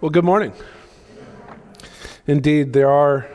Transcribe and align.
Well, 0.00 0.10
good 0.12 0.24
morning. 0.24 0.52
Indeed, 2.28 2.72
there 2.72 2.88
are 2.88 3.28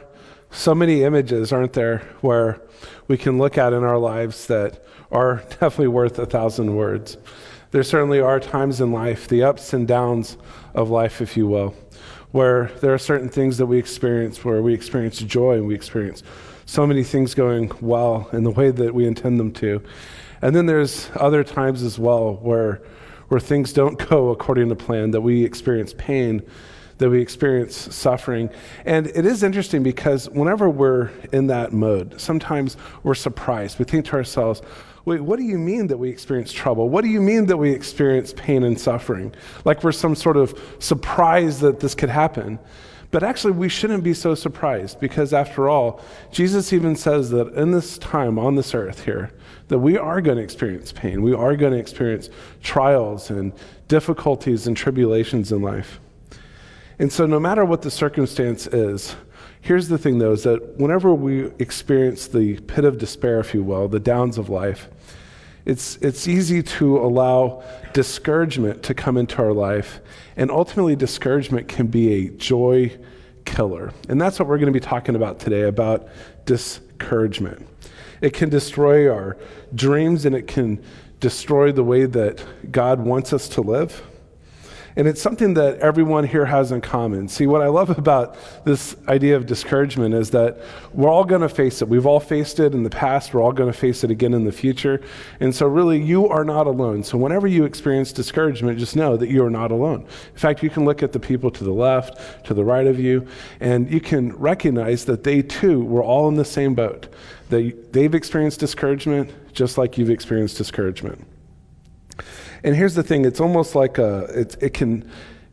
so 0.49 0.73
many 0.73 1.03
images, 1.03 1.51
aren't 1.51 1.73
there, 1.73 1.97
where 2.21 2.61
we 3.09 3.17
can 3.17 3.37
look 3.37 3.57
at 3.57 3.73
in 3.73 3.83
our 3.83 3.97
lives 3.97 4.47
that 4.47 4.81
are 5.11 5.43
definitely 5.49 5.89
worth 5.89 6.17
a 6.19 6.25
thousand 6.25 6.73
words. 6.73 7.17
There 7.71 7.83
certainly 7.83 8.21
are 8.21 8.39
times 8.39 8.79
in 8.79 8.93
life, 8.93 9.27
the 9.27 9.43
ups 9.43 9.73
and 9.73 9.85
downs 9.85 10.37
of 10.73 10.89
life, 10.89 11.19
if 11.19 11.35
you 11.35 11.47
will, 11.47 11.75
where 12.31 12.71
there 12.79 12.93
are 12.93 12.97
certain 12.97 13.27
things 13.27 13.57
that 13.57 13.65
we 13.65 13.77
experience 13.77 14.45
where 14.45 14.61
we 14.61 14.73
experience 14.73 15.19
joy 15.19 15.55
and 15.55 15.67
we 15.67 15.75
experience 15.75 16.23
so 16.65 16.87
many 16.87 17.03
things 17.03 17.35
going 17.35 17.73
well 17.81 18.29
in 18.31 18.45
the 18.45 18.51
way 18.51 18.71
that 18.71 18.95
we 18.95 19.05
intend 19.05 19.37
them 19.37 19.51
to. 19.51 19.83
And 20.41 20.55
then 20.55 20.67
there's 20.67 21.11
other 21.15 21.43
times 21.43 21.83
as 21.83 21.99
well 21.99 22.35
where 22.35 22.81
where 23.33 23.39
things 23.39 23.73
don't 23.73 23.97
go 24.09 24.29
according 24.29 24.69
to 24.69 24.75
plan, 24.75 25.09
that 25.09 25.21
we 25.21 25.43
experience 25.43 25.91
pain, 25.97 26.39
that 26.99 27.09
we 27.09 27.19
experience 27.19 27.75
suffering. 27.75 28.47
And 28.85 29.07
it 29.07 29.25
is 29.25 29.41
interesting 29.41 29.81
because 29.81 30.29
whenever 30.29 30.69
we're 30.69 31.09
in 31.31 31.47
that 31.47 31.73
mode, 31.73 32.21
sometimes 32.21 32.77
we're 33.01 33.15
surprised. 33.15 33.79
We 33.79 33.85
think 33.85 34.05
to 34.05 34.13
ourselves, 34.13 34.61
wait, 35.05 35.19
what 35.19 35.39
do 35.39 35.45
you 35.45 35.57
mean 35.57 35.87
that 35.87 35.97
we 35.97 36.11
experience 36.11 36.53
trouble? 36.53 36.89
What 36.89 37.03
do 37.03 37.09
you 37.09 37.19
mean 37.21 37.47
that 37.47 37.57
we 37.57 37.71
experience 37.71 38.35
pain 38.37 38.63
and 38.63 38.79
suffering? 38.79 39.33
Like 39.65 39.83
we're 39.83 39.93
some 39.93 40.13
sort 40.13 40.37
of 40.37 40.55
surprised 40.77 41.61
that 41.61 41.79
this 41.79 41.95
could 41.95 42.09
happen. 42.09 42.59
But 43.13 43.21
actually, 43.21 43.51
we 43.51 43.69
shouldn't 43.69 44.03
be 44.03 44.15
so 44.15 44.33
surprised 44.33 44.99
because, 44.99 45.33
after 45.33 45.69
all, 45.69 46.01
Jesus 46.31 46.73
even 46.73 46.95
says 46.95 47.29
that 47.29 47.53
in 47.53 47.69
this 47.69 47.99
time 47.99 48.39
on 48.39 48.55
this 48.55 48.73
earth 48.73 49.05
here, 49.05 49.31
that 49.67 49.77
we 49.77 49.99
are 49.99 50.19
going 50.19 50.37
to 50.37 50.43
experience 50.43 50.91
pain. 50.91 51.21
We 51.21 51.35
are 51.35 51.55
going 51.55 51.73
to 51.73 51.77
experience 51.77 52.31
trials 52.63 53.29
and 53.29 53.53
difficulties 53.87 54.65
and 54.65 54.75
tribulations 54.75 55.51
in 55.51 55.61
life. 55.61 55.99
And 56.97 57.13
so, 57.13 57.27
no 57.27 57.39
matter 57.39 57.63
what 57.65 57.83
the 57.83 57.91
circumstance 57.91 58.65
is, 58.65 59.15
here's 59.61 59.89
the 59.89 59.99
thing 59.99 60.17
though 60.17 60.31
is 60.31 60.41
that 60.41 60.79
whenever 60.79 61.13
we 61.13 61.51
experience 61.59 62.25
the 62.25 62.59
pit 62.61 62.83
of 62.83 62.97
despair, 62.97 63.39
if 63.39 63.53
you 63.53 63.61
will, 63.61 63.87
the 63.87 63.99
downs 63.99 64.39
of 64.39 64.49
life, 64.49 64.89
it's, 65.65 65.97
it's 65.97 66.27
easy 66.27 66.63
to 66.63 66.97
allow 66.97 67.63
discouragement 67.93 68.81
to 68.83 68.95
come 68.95 69.17
into 69.17 69.37
our 69.37 69.53
life. 69.53 70.01
And 70.35 70.49
ultimately, 70.49 70.95
discouragement 70.95 71.67
can 71.67 71.87
be 71.87 72.25
a 72.25 72.29
joy 72.31 72.97
killer. 73.45 73.91
And 74.09 74.19
that's 74.19 74.39
what 74.39 74.47
we're 74.47 74.57
going 74.57 74.73
to 74.73 74.79
be 74.79 74.79
talking 74.79 75.15
about 75.15 75.39
today 75.39 75.63
about 75.63 76.07
discouragement. 76.45 77.67
It 78.21 78.33
can 78.33 78.49
destroy 78.49 79.11
our 79.11 79.37
dreams 79.75 80.25
and 80.25 80.35
it 80.35 80.47
can 80.47 80.83
destroy 81.19 81.71
the 81.71 81.83
way 81.83 82.05
that 82.05 82.43
God 82.71 82.99
wants 82.99 83.33
us 83.33 83.47
to 83.49 83.61
live. 83.61 84.01
And 84.95 85.07
it's 85.07 85.21
something 85.21 85.55
that 85.55 85.79
everyone 85.79 86.25
here 86.25 86.45
has 86.45 86.71
in 86.71 86.81
common. 86.81 87.27
See, 87.27 87.47
what 87.47 87.61
I 87.61 87.67
love 87.67 87.89
about 87.97 88.35
this 88.65 88.95
idea 89.07 89.35
of 89.35 89.45
discouragement 89.45 90.13
is 90.13 90.29
that 90.31 90.59
we're 90.93 91.09
all 91.09 91.23
going 91.23 91.41
to 91.41 91.49
face 91.49 91.81
it. 91.81 91.87
We've 91.87 92.05
all 92.05 92.19
faced 92.19 92.59
it 92.59 92.73
in 92.73 92.83
the 92.83 92.89
past, 92.89 93.33
we're 93.33 93.41
all 93.41 93.51
going 93.51 93.71
to 93.71 93.77
face 93.77 94.03
it 94.03 94.11
again 94.11 94.33
in 94.33 94.43
the 94.43 94.51
future. 94.51 95.01
And 95.39 95.53
so, 95.53 95.67
really, 95.67 96.01
you 96.01 96.27
are 96.29 96.43
not 96.43 96.67
alone. 96.67 97.03
So, 97.03 97.17
whenever 97.17 97.47
you 97.47 97.65
experience 97.65 98.11
discouragement, 98.11 98.79
just 98.79 98.95
know 98.95 99.17
that 99.17 99.29
you 99.29 99.43
are 99.43 99.49
not 99.49 99.71
alone. 99.71 100.01
In 100.01 100.37
fact, 100.37 100.63
you 100.63 100.69
can 100.69 100.85
look 100.85 101.01
at 101.01 101.11
the 101.11 101.19
people 101.19 101.51
to 101.51 101.63
the 101.63 101.73
left, 101.73 102.45
to 102.45 102.53
the 102.53 102.63
right 102.63 102.87
of 102.87 102.99
you, 102.99 103.27
and 103.59 103.91
you 103.91 103.99
can 103.99 104.33
recognize 104.33 105.05
that 105.05 105.23
they 105.23 105.41
too 105.41 105.83
were 105.83 106.03
all 106.03 106.27
in 106.27 106.35
the 106.35 106.45
same 106.45 106.75
boat. 106.75 107.07
They, 107.49 107.71
they've 107.91 108.13
experienced 108.13 108.59
discouragement 108.59 109.31
just 109.53 109.77
like 109.77 109.97
you've 109.97 110.09
experienced 110.09 110.57
discouragement. 110.57 111.25
And 112.63 112.75
here's 112.75 112.95
the 112.95 113.03
thing 113.03 113.25
it's 113.25 113.39
almost 113.39 113.75
like 113.75 113.97
a, 113.97 114.23
it, 114.39 114.55
it, 114.61 114.73
can, 114.73 115.09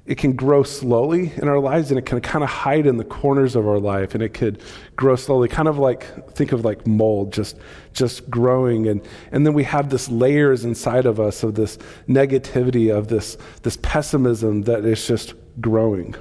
it 0.07 0.17
can 0.17 0.33
grow 0.33 0.63
slowly 0.63 1.33
in 1.37 1.49
our 1.49 1.59
lives 1.59 1.91
and 1.91 1.99
it 1.99 2.07
can 2.07 2.21
kind 2.21 2.45
of 2.45 2.51
hide 2.51 2.87
in 2.87 2.97
the 2.97 3.05
corners 3.05 3.57
of 3.57 3.67
our 3.67 3.79
life 3.79 4.15
and 4.15 4.23
it 4.23 4.31
could 4.31 4.63
grow 4.97 5.17
slowly 5.17 5.49
kind 5.49 5.69
of 5.69 5.79
like 5.79 6.33
think 6.35 6.53
of 6.53 6.65
like 6.65 6.87
mold 6.87 7.33
just 7.33 7.57
just 7.93 8.31
growing. 8.31 8.87
And 8.87 9.03
and 9.33 9.45
then 9.45 9.55
we 9.55 9.65
have 9.65 9.91
this 9.91 10.09
layers 10.09 10.65
inside 10.65 11.07
of 11.07 11.19
us 11.19 11.43
of 11.43 11.55
this 11.55 11.79
negativity 12.09 12.97
of 12.97 13.09
this 13.09 13.37
this 13.63 13.77
pessimism 13.83 14.63
that 14.63 14.85
is 14.85 15.07
just 15.07 15.35
growing 15.61 16.15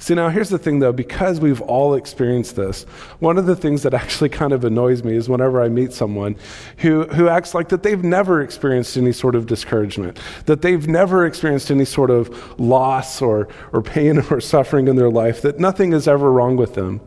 See, 0.00 0.14
now 0.14 0.28
here's 0.28 0.48
the 0.48 0.58
thing 0.58 0.78
though, 0.78 0.92
because 0.92 1.40
we've 1.40 1.60
all 1.60 1.94
experienced 1.94 2.54
this, 2.54 2.84
one 3.18 3.36
of 3.36 3.46
the 3.46 3.56
things 3.56 3.82
that 3.82 3.94
actually 4.02 4.28
kind 4.28 4.52
of 4.52 4.64
annoys 4.64 5.02
me 5.02 5.16
is 5.16 5.28
whenever 5.28 5.60
I 5.60 5.68
meet 5.68 5.92
someone 5.92 6.36
who, 6.78 7.04
who 7.04 7.28
acts 7.28 7.52
like 7.52 7.68
that 7.70 7.82
they've 7.82 8.02
never 8.02 8.40
experienced 8.40 8.96
any 8.96 9.12
sort 9.12 9.34
of 9.34 9.46
discouragement, 9.46 10.18
that 10.46 10.62
they've 10.62 10.86
never 10.86 11.26
experienced 11.26 11.70
any 11.70 11.84
sort 11.84 12.10
of 12.10 12.58
loss 12.60 13.20
or, 13.20 13.48
or 13.72 13.82
pain 13.82 14.18
or 14.30 14.40
suffering 14.40 14.86
in 14.86 14.96
their 14.96 15.10
life, 15.10 15.42
that 15.42 15.58
nothing 15.58 15.92
is 15.92 16.06
ever 16.06 16.30
wrong 16.30 16.56
with 16.56 16.74
them. 16.74 17.00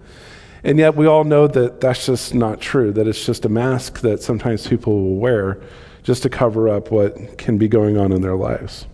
And 0.63 0.78
yet 0.78 0.96
we 0.96 1.08
all 1.08 1.23
know 1.23 1.47
that 1.47 1.81
that's 1.81 2.06
just 2.06 2.35
not 2.35 2.62
true, 2.62 2.91
that 2.91 3.08
it's 3.08 3.25
just 3.25 3.46
a 3.46 3.50
mask 3.50 4.02
that 4.02 4.22
sometimes 4.22 4.68
people 4.68 4.94
will 4.94 5.16
wear 5.16 5.59
just 6.03 6.23
to 6.23 6.29
cover 6.29 6.68
up 6.68 6.91
what 6.91 7.38
can 7.38 7.58
be 7.58 7.68
going 7.68 7.97
on 7.97 8.12
in 8.12 8.22
their 8.22 8.35
lives. 8.35 8.85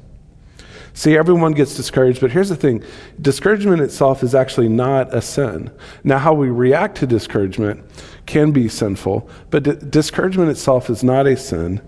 See, 0.97 1.15
everyone 1.15 1.51
gets 1.51 1.75
discouraged, 1.75 2.21
but 2.21 2.31
here's 2.31 2.49
the 2.49 2.55
thing 2.55 2.83
discouragement 3.21 3.83
itself 3.83 4.23
is 4.23 4.33
actually 4.33 4.67
not 4.67 5.13
a 5.13 5.21
sin. 5.21 5.69
Now, 6.03 6.17
how 6.17 6.33
we 6.33 6.49
react 6.49 6.97
to 6.97 7.05
discouragement 7.05 7.83
can 8.25 8.51
be 8.51 8.67
sinful, 8.67 9.29
but 9.51 9.61
d- 9.61 9.75
discouragement 9.91 10.49
itself 10.49 10.89
is 10.89 11.03
not 11.03 11.27
a 11.27 11.37
sin. 11.37 11.81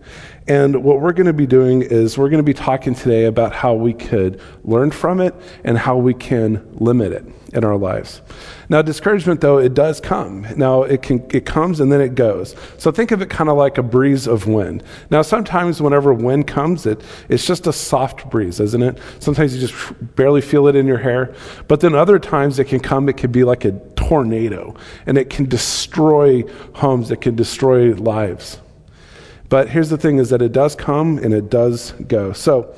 And 0.49 0.83
what 0.83 0.99
we're 0.99 1.13
going 1.13 1.27
to 1.27 1.33
be 1.33 1.45
doing 1.45 1.83
is 1.83 2.17
we're 2.17 2.29
going 2.29 2.39
to 2.39 2.43
be 2.43 2.55
talking 2.55 2.95
today 2.95 3.25
about 3.25 3.53
how 3.53 3.75
we 3.75 3.93
could 3.93 4.41
learn 4.63 4.89
from 4.89 5.21
it 5.21 5.35
and 5.63 5.77
how 5.77 5.95
we 5.97 6.15
can 6.15 6.67
limit 6.73 7.11
it 7.11 7.23
in 7.53 7.63
our 7.63 7.77
lives. 7.77 8.23
Now, 8.67 8.81
discouragement, 8.81 9.41
though, 9.41 9.59
it 9.59 9.75
does 9.75 10.01
come. 10.01 10.47
Now, 10.57 10.83
it, 10.83 11.03
can, 11.03 11.23
it 11.29 11.45
comes 11.45 11.79
and 11.79 11.91
then 11.91 12.01
it 12.01 12.15
goes. 12.15 12.55
So 12.79 12.91
think 12.91 13.11
of 13.11 13.21
it 13.21 13.29
kind 13.29 13.47
of 13.47 13.57
like 13.57 13.77
a 13.77 13.83
breeze 13.83 14.25
of 14.25 14.47
wind. 14.47 14.83
Now, 15.11 15.21
sometimes 15.21 15.83
whenever 15.83 16.15
wind 16.15 16.47
comes, 16.47 16.87
it, 16.87 17.03
it's 17.29 17.45
just 17.45 17.67
a 17.67 17.73
soft 17.73 18.27
breeze, 18.31 18.59
isn't 18.59 18.81
it? 18.81 18.97
Sometimes 19.19 19.53
you 19.53 19.61
just 19.61 19.75
barely 20.15 20.41
feel 20.41 20.65
it 20.65 20.75
in 20.75 20.87
your 20.87 20.97
hair. 20.97 21.31
But 21.67 21.81
then 21.81 21.93
other 21.93 22.17
times 22.17 22.57
it 22.57 22.65
can 22.65 22.79
come, 22.79 23.07
it 23.07 23.17
can 23.17 23.31
be 23.31 23.43
like 23.43 23.65
a 23.65 23.73
tornado, 23.95 24.75
and 25.05 25.15
it 25.15 25.29
can 25.29 25.47
destroy 25.47 26.43
homes, 26.73 27.11
it 27.11 27.21
can 27.21 27.35
destroy 27.35 27.93
lives. 27.93 28.57
But 29.49 29.69
here's 29.69 29.89
the 29.89 29.97
thing 29.97 30.19
is 30.19 30.29
that 30.29 30.41
it 30.41 30.51
does 30.51 30.75
come 30.75 31.17
and 31.17 31.33
it 31.33 31.49
does 31.49 31.91
go. 32.07 32.33
So 32.33 32.73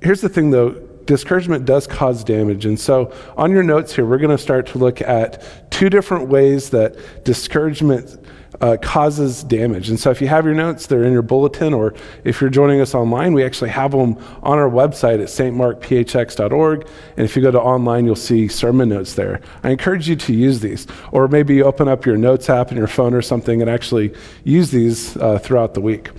here's 0.00 0.20
the 0.20 0.28
thing 0.28 0.50
though 0.50 0.70
discouragement 1.06 1.64
does 1.64 1.86
cause 1.86 2.24
damage. 2.24 2.66
And 2.66 2.78
so, 2.78 3.12
on 3.36 3.50
your 3.50 3.62
notes 3.62 3.94
here, 3.94 4.06
we're 4.06 4.18
going 4.18 4.36
to 4.36 4.42
start 4.42 4.66
to 4.68 4.78
look 4.78 5.00
at 5.00 5.70
two 5.70 5.90
different 5.90 6.28
ways 6.28 6.70
that 6.70 7.24
discouragement 7.24 8.24
uh, 8.60 8.76
causes 8.80 9.42
damage. 9.44 9.88
And 9.88 9.98
so, 9.98 10.10
if 10.10 10.20
you 10.20 10.28
have 10.28 10.44
your 10.44 10.54
notes, 10.54 10.86
they're 10.86 11.04
in 11.04 11.12
your 11.12 11.22
bulletin, 11.22 11.72
or 11.72 11.94
if 12.24 12.40
you're 12.40 12.50
joining 12.50 12.80
us 12.80 12.94
online, 12.94 13.32
we 13.32 13.44
actually 13.44 13.70
have 13.70 13.92
them 13.92 14.16
on 14.42 14.58
our 14.58 14.68
website 14.68 15.20
at 15.20 15.28
stmarkphx.org. 15.28 16.86
And 17.16 17.24
if 17.24 17.36
you 17.36 17.42
go 17.42 17.50
to 17.50 17.60
online, 17.60 18.04
you'll 18.04 18.16
see 18.16 18.48
sermon 18.48 18.90
notes 18.90 19.14
there. 19.14 19.40
I 19.62 19.70
encourage 19.70 20.08
you 20.08 20.16
to 20.16 20.32
use 20.32 20.60
these, 20.60 20.86
or 21.10 21.28
maybe 21.28 21.62
open 21.62 21.88
up 21.88 22.04
your 22.04 22.16
notes 22.16 22.50
app 22.50 22.70
in 22.70 22.76
your 22.76 22.86
phone 22.86 23.14
or 23.14 23.22
something 23.22 23.60
and 23.60 23.70
actually 23.70 24.14
use 24.44 24.70
these 24.70 25.16
uh, 25.16 25.38
throughout 25.38 25.74
the 25.74 25.80
week. 25.80 26.10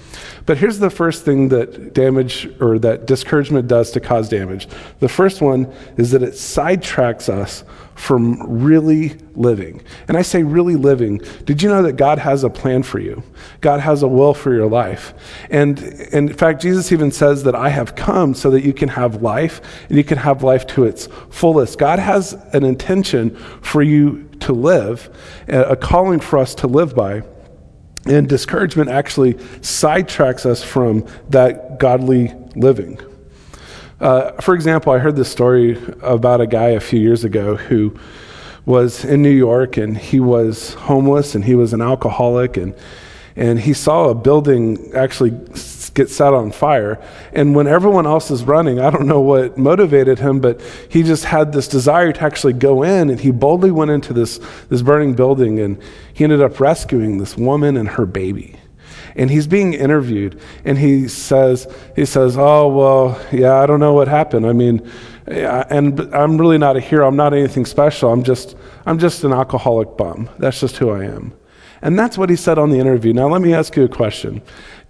But 0.45 0.57
here's 0.57 0.79
the 0.79 0.89
first 0.89 1.23
thing 1.23 1.49
that 1.49 1.93
damage 1.93 2.49
or 2.59 2.79
that 2.79 3.05
discouragement 3.05 3.67
does 3.67 3.91
to 3.91 3.99
cause 3.99 4.27
damage. 4.27 4.67
The 4.99 5.09
first 5.09 5.41
one 5.41 5.72
is 5.97 6.11
that 6.11 6.23
it 6.23 6.33
sidetracks 6.33 7.29
us 7.29 7.63
from 7.95 8.41
really 8.63 9.16
living. 9.35 9.81
And 10.07 10.17
I 10.17 10.22
say 10.22 10.43
really 10.43 10.75
living. 10.75 11.22
Did 11.45 11.61
you 11.61 11.69
know 11.69 11.83
that 11.83 11.93
God 11.93 12.19
has 12.23 12.44
a 12.44 12.50
plan 12.50 12.84
for 12.84 13.00
you? 13.00 13.23
God 13.61 13.79
has 13.79 14.03
a 14.03 14.07
will 14.07 14.34
for 14.34 14.53
your 14.53 14.67
life. 14.67 15.13
And, 15.50 15.79
and 16.11 16.29
in 16.29 16.35
fact, 16.35 16.61
Jesus 16.61 16.91
even 16.91 17.11
says 17.11 17.44
that 17.44 17.56
I 17.56 17.69
have 17.69 17.95
come 17.95 18.34
so 18.34 18.50
that 18.51 18.63
you 18.63 18.73
can 18.73 18.89
have 18.89 19.22
life 19.22 19.61
and 19.88 19.97
you 19.97 20.03
can 20.03 20.17
have 20.17 20.44
life 20.44 20.67
to 20.67 20.85
its 20.85 21.07
fullest. 21.29 21.78
God 21.78 22.00
has 22.00 22.34
an 22.53 22.64
intention 22.64 23.35
for 23.61 23.81
you 23.81 24.29
to 24.41 24.53
live, 24.53 25.09
a 25.47 25.75
calling 25.75 26.20
for 26.20 26.40
us 26.40 26.55
to 26.55 26.67
live 26.67 26.96
by. 26.96 27.22
And 28.05 28.28
discouragement 28.28 28.90
actually 28.90 29.35
sidetracks 29.61 30.46
us 30.46 30.61
from 30.61 31.08
that 31.29 31.79
godly 31.79 32.34
living. 32.55 32.99
Uh, 33.99 34.31
for 34.41 34.53
example, 34.53 34.91
I 34.91 34.97
heard 34.97 35.16
this 35.16 35.31
story 35.31 35.81
about 36.02 36.41
a 36.41 36.47
guy 36.47 36.70
a 36.70 36.81
few 36.81 36.99
years 36.99 37.23
ago 37.23 37.55
who 37.55 37.97
was 38.65 39.03
in 39.03 39.21
New 39.21 39.29
York 39.29 39.77
and 39.77 39.97
he 39.97 40.19
was 40.19 40.73
homeless 40.73 41.35
and 41.35 41.45
he 41.45 41.55
was 41.55 41.73
an 41.73 41.81
alcoholic 41.81 42.57
and 42.57 42.73
and 43.35 43.59
he 43.59 43.73
saw 43.73 44.09
a 44.09 44.15
building 44.15 44.91
actually 44.93 45.31
get 45.93 46.09
set 46.09 46.33
on 46.33 46.51
fire. 46.51 47.03
And 47.33 47.55
when 47.55 47.67
everyone 47.67 48.05
else 48.05 48.31
is 48.31 48.43
running, 48.43 48.79
I 48.79 48.89
don't 48.89 49.07
know 49.07 49.21
what 49.21 49.57
motivated 49.57 50.19
him, 50.19 50.39
but 50.39 50.61
he 50.89 51.03
just 51.03 51.25
had 51.25 51.51
this 51.51 51.67
desire 51.67 52.11
to 52.11 52.21
actually 52.21 52.53
go 52.53 52.83
in, 52.83 53.09
and 53.09 53.19
he 53.19 53.31
boldly 53.31 53.71
went 53.71 53.91
into 53.91 54.13
this, 54.13 54.39
this 54.69 54.81
burning 54.81 55.13
building, 55.13 55.59
and 55.59 55.81
he 56.13 56.23
ended 56.23 56.41
up 56.41 56.59
rescuing 56.59 57.17
this 57.17 57.37
woman 57.37 57.77
and 57.77 57.89
her 57.89 58.05
baby. 58.05 58.55
And 59.16 59.29
he's 59.29 59.47
being 59.47 59.73
interviewed 59.73 60.40
and 60.66 60.78
he 60.78 61.07
says 61.07 61.67
he 61.95 62.05
says 62.05 62.37
oh 62.37 62.67
well 62.67 63.19
yeah 63.31 63.55
i 63.55 63.66
don't 63.66 63.79
know 63.79 63.93
what 63.93 64.07
happened. 64.07 64.45
I 64.45 64.53
mean 64.53 64.90
and 65.25 65.99
i'm 66.13 66.37
really 66.37 66.57
not 66.57 66.75
a 66.75 66.79
hero. 66.79 67.07
I'm 67.07 67.16
not 67.16 67.34
anything 67.34 67.66
special. 67.66 68.11
I'm 68.11 68.23
just 68.23 68.55
i'm 68.85 68.99
just 68.99 69.23
an 69.23 69.34
alcoholic 69.34 69.97
bum. 69.97 70.29
That's 70.40 70.59
just 70.59 70.78
who 70.78 70.90
i 70.90 71.03
am 71.03 71.34
and 71.84 72.00
that's 72.00 72.18
what 72.18 72.32
he 72.32 72.35
said 72.35 72.58
on 72.58 72.72
the 72.72 72.80
interview 72.80 73.14
now 73.14 73.28
let 73.28 73.41
me 73.41 73.53
ask 73.53 73.76
you 73.76 73.84
a 73.84 73.88
question 73.88 74.41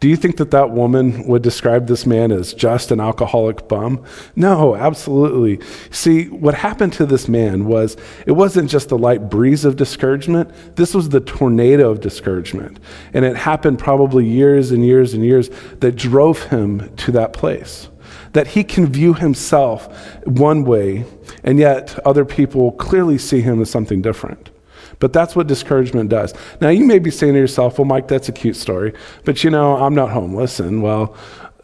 do 0.04 0.10
you 0.10 0.18
think 0.18 0.36
that 0.36 0.52
that 0.52 0.72
woman 0.72 1.26
would 1.28 1.44
describe 1.44 1.88
this 1.88 2.06
man 2.06 2.34
as 2.34 2.54
just 2.54 2.92
an 2.92 3.00
alcoholic 3.00 3.70
bum? 3.70 4.04
No, 4.36 4.76
absolutely. 4.76 5.66
See, 5.92 6.26
what 6.26 6.56
happened 6.56 6.92
to 6.94 7.06
this 7.06 7.30
man 7.30 7.68
was 7.68 7.96
it 8.28 8.34
wasn't 8.34 8.70
just 8.70 8.92
a 8.92 8.98
light 8.98 9.30
breeze 9.30 9.64
of 9.64 9.78
discouragement, 9.78 10.52
this 10.76 10.94
was 10.94 11.08
the 11.08 11.22
tornado 11.22 11.90
of 11.90 12.02
discouragement. 12.02 12.82
And 13.14 13.24
it 13.24 13.38
happened 13.38 13.80
probably 13.80 14.26
years 14.26 14.72
and 14.72 14.86
years 14.86 15.14
and 15.14 15.24
years 15.24 15.50
that 15.80 15.96
drove 15.96 16.44
him 16.44 16.94
to 16.98 17.14
that 17.14 17.32
place. 17.32 17.88
That 18.34 18.48
he 18.48 18.66
can 18.66 18.88
view 18.88 19.14
himself 19.14 19.88
one 20.26 20.66
way, 20.66 21.06
and 21.46 21.58
yet 21.58 21.98
other 22.06 22.26
people 22.26 22.74
clearly 22.74 23.18
see 23.18 23.40
him 23.40 23.62
as 23.62 23.70
something 23.70 24.02
different. 24.02 24.50
But 25.04 25.12
that's 25.12 25.36
what 25.36 25.48
discouragement 25.48 26.10
does. 26.10 26.34
Now, 26.62 26.70
you 26.70 26.86
may 26.86 26.98
be 26.98 27.12
saying 27.12 27.34
to 27.34 27.40
yourself, 27.40 27.78
well, 27.78 27.84
Mike, 27.84 28.08
that's 28.08 28.30
a 28.30 28.32
cute 28.32 28.56
story, 28.56 28.94
but 29.26 29.44
you 29.44 29.50
know, 29.50 29.76
I'm 29.76 29.94
not 29.94 30.12
homeless. 30.12 30.62
And 30.62 30.82
well, 30.82 31.18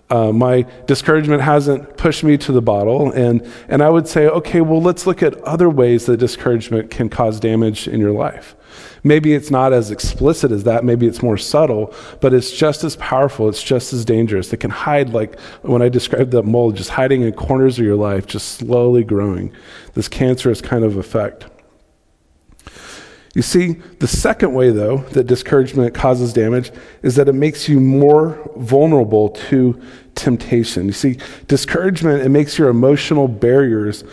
uh, 0.09 0.33
my 0.33 0.63
discouragement 0.87 1.41
hasn't 1.41 1.95
pushed 1.95 2.21
me 2.21 2.37
to 2.37 2.51
the 2.51 2.61
bottle. 2.61 3.13
And, 3.13 3.49
and 3.69 3.81
I 3.81 3.91
would 3.91 4.09
say, 4.09 4.27
okay, 4.27 4.59
well, 4.59 4.81
let's 4.81 5.07
look 5.07 5.23
at 5.23 5.35
other 5.43 5.69
ways 5.69 6.05
that 6.07 6.17
discouragement 6.17 6.91
can 6.91 7.07
cause 7.07 7.39
damage 7.39 7.87
in 7.87 8.01
your 8.01 8.11
life. 8.11 8.57
Maybe 9.05 9.33
it's 9.33 9.49
not 9.49 9.71
as 9.71 9.89
explicit 9.89 10.51
as 10.51 10.65
that. 10.65 10.83
Maybe 10.83 11.07
it's 11.07 11.23
more 11.23 11.37
subtle, 11.37 11.93
but 12.19 12.33
it's 12.33 12.51
just 12.51 12.83
as 12.83 12.97
powerful. 12.97 13.47
It's 13.47 13.63
just 13.63 13.93
as 13.93 14.03
dangerous. 14.03 14.51
It 14.51 14.57
can 14.57 14.71
hide, 14.71 15.11
like 15.11 15.39
when 15.61 15.81
I 15.81 15.87
described 15.87 16.31
that 16.31 16.43
mold, 16.43 16.75
just 16.75 16.89
hiding 16.89 17.21
in 17.21 17.31
corners 17.31 17.79
of 17.79 17.85
your 17.85 17.95
life, 17.95 18.27
just 18.27 18.49
slowly 18.55 19.05
growing. 19.05 19.53
This 19.93 20.09
cancerous 20.09 20.59
kind 20.59 20.83
of 20.83 20.97
effect. 20.97 21.45
You 23.35 23.41
see, 23.43 23.73
the 23.99 24.07
second 24.07 24.53
way, 24.53 24.71
though, 24.71 24.97
that 25.11 25.25
discouragement 25.25 25.93
causes 25.93 26.33
damage 26.33 26.71
is 27.03 27.15
that 27.15 27.29
it 27.29 27.33
makes 27.33 27.69
you 27.69 27.79
more 27.79 28.51
vulnerable 28.57 29.29
to 29.29 29.79
temptation. 30.15 30.87
You 30.87 30.93
see, 30.93 31.19
discouragement, 31.47 32.23
it 32.23 32.29
makes 32.29 32.57
your 32.57 32.69
emotional 32.69 33.27
barriers 33.27 34.03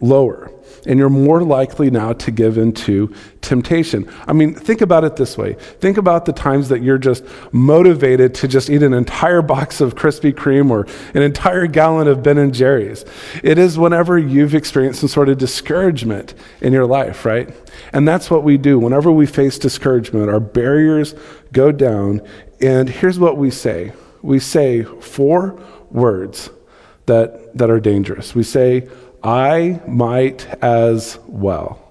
lower 0.00 0.50
and 0.86 0.98
you're 0.98 1.10
more 1.10 1.42
likely 1.42 1.90
now 1.90 2.12
to 2.14 2.30
give 2.30 2.56
into 2.58 3.14
temptation. 3.42 4.10
I 4.26 4.32
mean, 4.32 4.54
think 4.54 4.80
about 4.80 5.04
it 5.04 5.16
this 5.16 5.36
way. 5.36 5.54
Think 5.54 5.98
about 5.98 6.24
the 6.24 6.32
times 6.32 6.68
that 6.68 6.82
you're 6.82 6.98
just 6.98 7.24
motivated 7.52 8.34
to 8.36 8.48
just 8.48 8.70
eat 8.70 8.82
an 8.82 8.94
entire 8.94 9.42
box 9.42 9.80
of 9.80 9.94
Krispy 9.94 10.32
Kreme 10.32 10.70
or 10.70 10.86
an 11.14 11.22
entire 11.22 11.66
gallon 11.66 12.08
of 12.08 12.22
Ben 12.22 12.38
and 12.38 12.54
Jerry's. 12.54 13.04
It 13.42 13.58
is 13.58 13.78
whenever 13.78 14.18
you've 14.18 14.54
experienced 14.54 15.00
some 15.00 15.08
sort 15.08 15.28
of 15.28 15.38
discouragement 15.38 16.34
in 16.60 16.72
your 16.72 16.86
life, 16.86 17.24
right? 17.24 17.54
And 17.92 18.06
that's 18.06 18.30
what 18.30 18.44
we 18.44 18.56
do. 18.56 18.78
Whenever 18.78 19.10
we 19.10 19.26
face 19.26 19.58
discouragement, 19.58 20.30
our 20.30 20.40
barriers 20.40 21.14
go 21.52 21.72
down. 21.72 22.22
And 22.60 22.88
here's 22.88 23.18
what 23.18 23.36
we 23.36 23.50
say 23.50 23.92
we 24.22 24.38
say 24.38 24.82
four 24.82 25.60
words 25.90 26.50
that, 27.06 27.56
that 27.56 27.70
are 27.70 27.80
dangerous. 27.80 28.34
We 28.34 28.42
say, 28.42 28.88
I 29.26 29.80
might 29.88 30.46
as 30.62 31.18
well. 31.26 31.82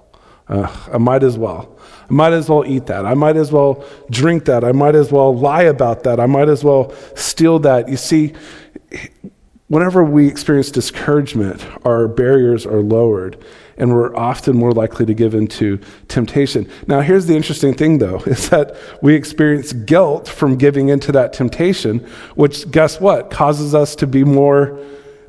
Uh, 0.47 0.73
I 0.93 0.97
might 0.97 1.21
as 1.21 1.37
well. 1.37 1.77
I 2.09 2.13
might 2.13 2.31
as 2.31 2.47
well 2.47 2.65
eat 2.65 2.85
that. 2.85 3.05
I 3.05 3.13
might 3.13 3.35
as 3.35 3.51
well 3.51 3.83
drink 4.09 4.45
that. 4.45 4.63
I 4.63 4.71
might 4.71 4.95
as 4.95 5.11
well 5.11 5.35
lie 5.35 5.63
about 5.63 6.03
that. 6.03 6.19
I 6.21 6.27
might 6.27 6.47
as 6.47 6.63
well 6.63 6.93
steal 7.15 7.59
that. 7.59 7.89
You 7.89 7.97
see, 7.97 8.33
whenever 9.67 10.01
we 10.01 10.29
experience 10.29 10.71
discouragement, 10.71 11.65
our 11.83 12.07
barriers 12.07 12.65
are 12.65 12.81
lowered 12.81 13.43
and 13.77 13.93
we're 13.93 14.15
often 14.15 14.55
more 14.55 14.71
likely 14.71 15.05
to 15.05 15.13
give 15.13 15.35
into 15.35 15.77
temptation. 16.07 16.69
Now, 16.87 17.01
here's 17.01 17.25
the 17.25 17.35
interesting 17.35 17.73
thing, 17.73 17.97
though, 17.97 18.19
is 18.25 18.49
that 18.49 18.77
we 19.01 19.13
experience 19.13 19.73
guilt 19.73 20.29
from 20.29 20.55
giving 20.55 20.87
into 20.87 21.11
that 21.11 21.33
temptation, 21.33 21.99
which, 22.35 22.71
guess 22.71 23.01
what, 23.01 23.29
causes 23.29 23.75
us 23.75 23.93
to 23.97 24.07
be 24.07 24.23
more 24.23 24.79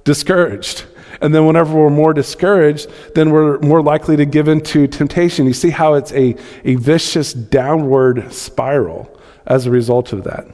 discouraged. 0.05 0.85
And 1.21 1.35
then, 1.35 1.47
whenever 1.47 1.79
we're 1.79 1.91
more 1.91 2.13
discouraged, 2.13 2.89
then 3.15 3.31
we're 3.31 3.59
more 3.61 3.83
likely 3.83 4.17
to 4.17 4.25
give 4.27 4.49
in 4.49 4.61
to 4.63 4.87
temptation. 4.87 5.47
You 5.47 5.53
see 5.53 5.71
how 5.71 5.95
it's 5.95 6.13
a, 6.13 6.37
a 6.65 6.75
vicious 6.77 7.33
downward 7.33 8.33
spiral 8.33 9.19
as 9.47 9.67
a 9.67 9.71
result 9.71 10.13
of 10.13 10.25
that. 10.25 10.47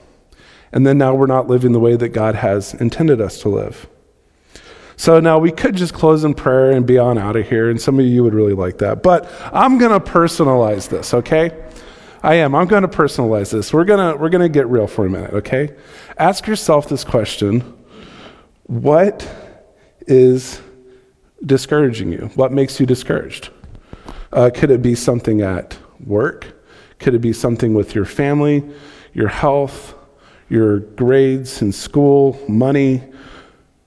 And 0.73 0.87
then 0.87 0.99
now 0.99 1.15
we're 1.15 1.27
not 1.27 1.49
living 1.49 1.73
the 1.73 1.81
way 1.81 1.97
that 1.97 2.11
God 2.11 2.35
has 2.35 2.75
intended 2.75 3.21
us 3.21 3.41
to 3.43 3.49
live. 3.49 3.89
So 4.97 5.21
now 5.21 5.39
we 5.39 5.51
could 5.51 5.75
just 5.75 5.95
close 5.95 6.23
in 6.23 6.35
prayer 6.35 6.71
and 6.71 6.87
be 6.87 6.99
on 6.99 7.19
out 7.19 7.37
of 7.37 7.49
here, 7.49 7.71
and 7.71 7.81
some 7.81 7.99
of 7.99 8.07
you 8.07 8.23
would 8.23 8.35
really 8.35 8.55
like 8.55 8.79
that. 8.79 9.03
But 9.03 9.29
I'm 9.53 9.79
going 9.79 9.91
to 9.91 10.01
personalize 10.01 10.89
this, 10.89 11.13
okay? 11.13 11.51
I 12.23 12.37
am. 12.37 12.55
I'm 12.55 12.69
going 12.69 12.83
to 12.83 12.89
personalize 12.89 13.51
this. 13.51 13.73
We're 13.73 13.85
going 13.85 14.13
to 14.13 14.17
we're 14.17 14.29
going 14.29 14.43
to 14.43 14.49
get 14.49 14.69
real 14.69 14.87
for 14.87 15.05
a 15.05 15.11
minute, 15.11 15.33
okay? 15.35 15.75
Ask 16.19 16.47
yourself 16.47 16.89
this 16.89 17.03
question. 17.03 17.63
What 18.65 19.29
is 20.07 20.61
discouraging 21.45 22.13
you? 22.13 22.31
What 22.35 22.53
makes 22.53 22.79
you 22.81 22.87
discouraged? 22.87 23.51
Uh, 24.33 24.51
could 24.53 24.71
it 24.71 24.83
be 24.83 24.95
something 24.95 25.43
at 25.43 25.77
work? 26.05 26.47
Could 26.99 27.15
it 27.15 27.21
be 27.21 27.33
something 27.33 27.75
with 27.75 27.95
your 27.95 28.05
family, 28.05 28.63
your 29.13 29.29
health, 29.29 29.95
your 30.49 30.81
grades 30.81 31.63
in 31.63 31.73
school, 31.73 32.39
money? 32.49 33.03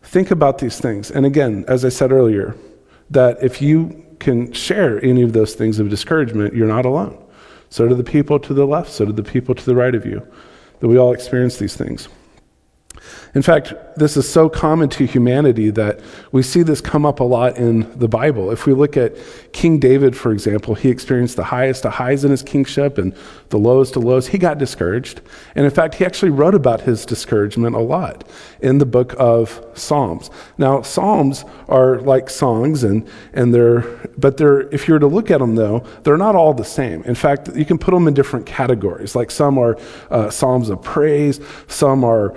Think 0.03 0.31
about 0.31 0.59
these 0.59 0.79
things. 0.79 1.11
And 1.11 1.25
again, 1.25 1.65
as 1.67 1.85
I 1.85 1.89
said 1.89 2.11
earlier, 2.11 2.55
that 3.09 3.41
if 3.43 3.61
you 3.61 4.05
can 4.19 4.51
share 4.51 5.03
any 5.03 5.21
of 5.21 5.33
those 5.33 5.55
things 5.55 5.79
of 5.79 5.89
discouragement, 5.89 6.53
you're 6.53 6.67
not 6.67 6.85
alone. 6.85 7.21
So 7.69 7.87
do 7.87 7.95
the 7.95 8.03
people 8.03 8.39
to 8.39 8.53
the 8.53 8.65
left, 8.65 8.91
so 8.91 9.05
do 9.05 9.11
the 9.11 9.23
people 9.23 9.55
to 9.55 9.65
the 9.65 9.75
right 9.75 9.93
of 9.95 10.05
you, 10.05 10.25
that 10.79 10.87
we 10.87 10.97
all 10.97 11.13
experience 11.13 11.57
these 11.57 11.75
things. 11.75 12.07
In 13.33 13.41
fact, 13.41 13.73
this 13.97 14.15
is 14.17 14.27
so 14.27 14.49
common 14.49 14.89
to 14.89 15.05
humanity 15.05 15.69
that 15.71 15.99
we 16.31 16.41
see 16.41 16.63
this 16.63 16.81
come 16.81 17.05
up 17.05 17.19
a 17.19 17.23
lot 17.23 17.57
in 17.57 17.97
the 17.99 18.07
Bible. 18.07 18.51
If 18.51 18.65
we 18.65 18.73
look 18.73 18.97
at 18.97 19.15
King 19.51 19.79
David, 19.79 20.15
for 20.15 20.31
example, 20.31 20.75
he 20.75 20.89
experienced 20.89 21.35
the 21.35 21.43
highest 21.43 21.85
of 21.85 21.93
highs 21.93 22.23
in 22.23 22.31
his 22.31 22.41
kingship 22.41 22.97
and 22.97 23.15
the 23.49 23.57
lowest 23.57 23.95
of 23.95 24.03
lows. 24.03 24.27
He 24.27 24.37
got 24.37 24.57
discouraged. 24.57 25.21
And 25.55 25.65
in 25.65 25.71
fact, 25.71 25.95
he 25.95 26.05
actually 26.05 26.31
wrote 26.31 26.55
about 26.55 26.81
his 26.81 27.05
discouragement 27.05 27.75
a 27.75 27.79
lot 27.79 28.27
in 28.61 28.77
the 28.77 28.85
book 28.85 29.15
of 29.17 29.65
Psalms. 29.73 30.29
Now, 30.57 30.81
Psalms 30.81 31.45
are 31.67 31.99
like 31.99 32.29
songs, 32.29 32.83
and, 32.83 33.07
and 33.33 33.53
they're, 33.53 33.81
but 34.17 34.37
they're, 34.37 34.61
if 34.73 34.87
you 34.87 34.93
were 34.93 34.99
to 34.99 35.07
look 35.07 35.31
at 35.31 35.39
them 35.39 35.55
though, 35.55 35.85
they're 36.03 36.17
not 36.17 36.35
all 36.35 36.53
the 36.53 36.65
same. 36.65 37.03
In 37.03 37.15
fact, 37.15 37.49
you 37.55 37.65
can 37.65 37.77
put 37.77 37.93
them 37.93 38.07
in 38.07 38.13
different 38.13 38.45
categories. 38.45 39.15
Like 39.15 39.31
some 39.31 39.57
are 39.57 39.77
uh, 40.09 40.29
Psalms 40.29 40.69
of 40.69 40.81
praise, 40.81 41.39
some 41.67 42.03
are 42.03 42.29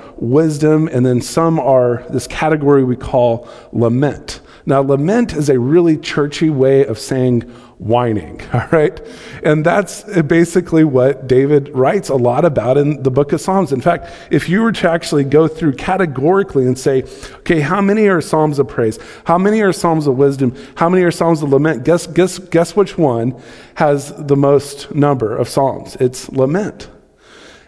wisdom, 0.59 0.89
and 0.89 1.07
then 1.07 1.21
some 1.21 1.61
are 1.61 2.05
this 2.11 2.27
category 2.27 2.83
we 2.83 2.97
call 2.97 3.49
lament. 3.71 4.41
Now, 4.67 4.81
lament 4.81 5.33
is 5.33 5.49
a 5.49 5.57
really 5.57 5.97
churchy 5.97 6.51
way 6.51 6.85
of 6.85 6.99
saying 6.99 7.43
whining, 7.79 8.43
all 8.53 8.67
right? 8.73 9.01
And 9.45 9.65
that's 9.65 10.03
basically 10.23 10.83
what 10.83 11.29
David 11.29 11.69
writes 11.69 12.09
a 12.09 12.17
lot 12.17 12.45
about 12.45 12.77
in 12.77 13.05
the 13.05 13.11
book 13.13 13.33
of 13.33 13.41
Psalms. 13.41 13.73
In 13.73 13.81
fact, 13.81 14.11
if 14.33 14.49
you 14.49 14.63
were 14.63 14.73
to 14.73 14.91
actually 14.91 15.23
go 15.23 15.47
through 15.47 15.75
categorically 15.75 16.67
and 16.67 16.77
say, 16.77 17.05
okay, 17.37 17.61
how 17.61 17.81
many 17.81 18.09
are 18.09 18.21
Psalms 18.21 18.59
of 18.59 18.67
praise? 18.67 18.99
How 19.27 19.39
many 19.39 19.61
are 19.61 19.73
Psalms 19.73 20.09
of 20.09 20.17
wisdom? 20.17 20.57
How 20.75 20.89
many 20.89 21.05
are 21.05 21.13
Psalms 21.13 21.41
of 21.41 21.51
lament? 21.51 21.85
Guess, 21.85 22.09
guess, 22.09 22.41
guess 22.41 22.75
which 22.75 22.99
one 22.99 23.41
has 23.77 24.13
the 24.27 24.37
most 24.37 24.93
number 24.93 25.37
of 25.37 25.49
Psalms? 25.49 25.95
It's 26.01 26.29
lament. 26.31 26.91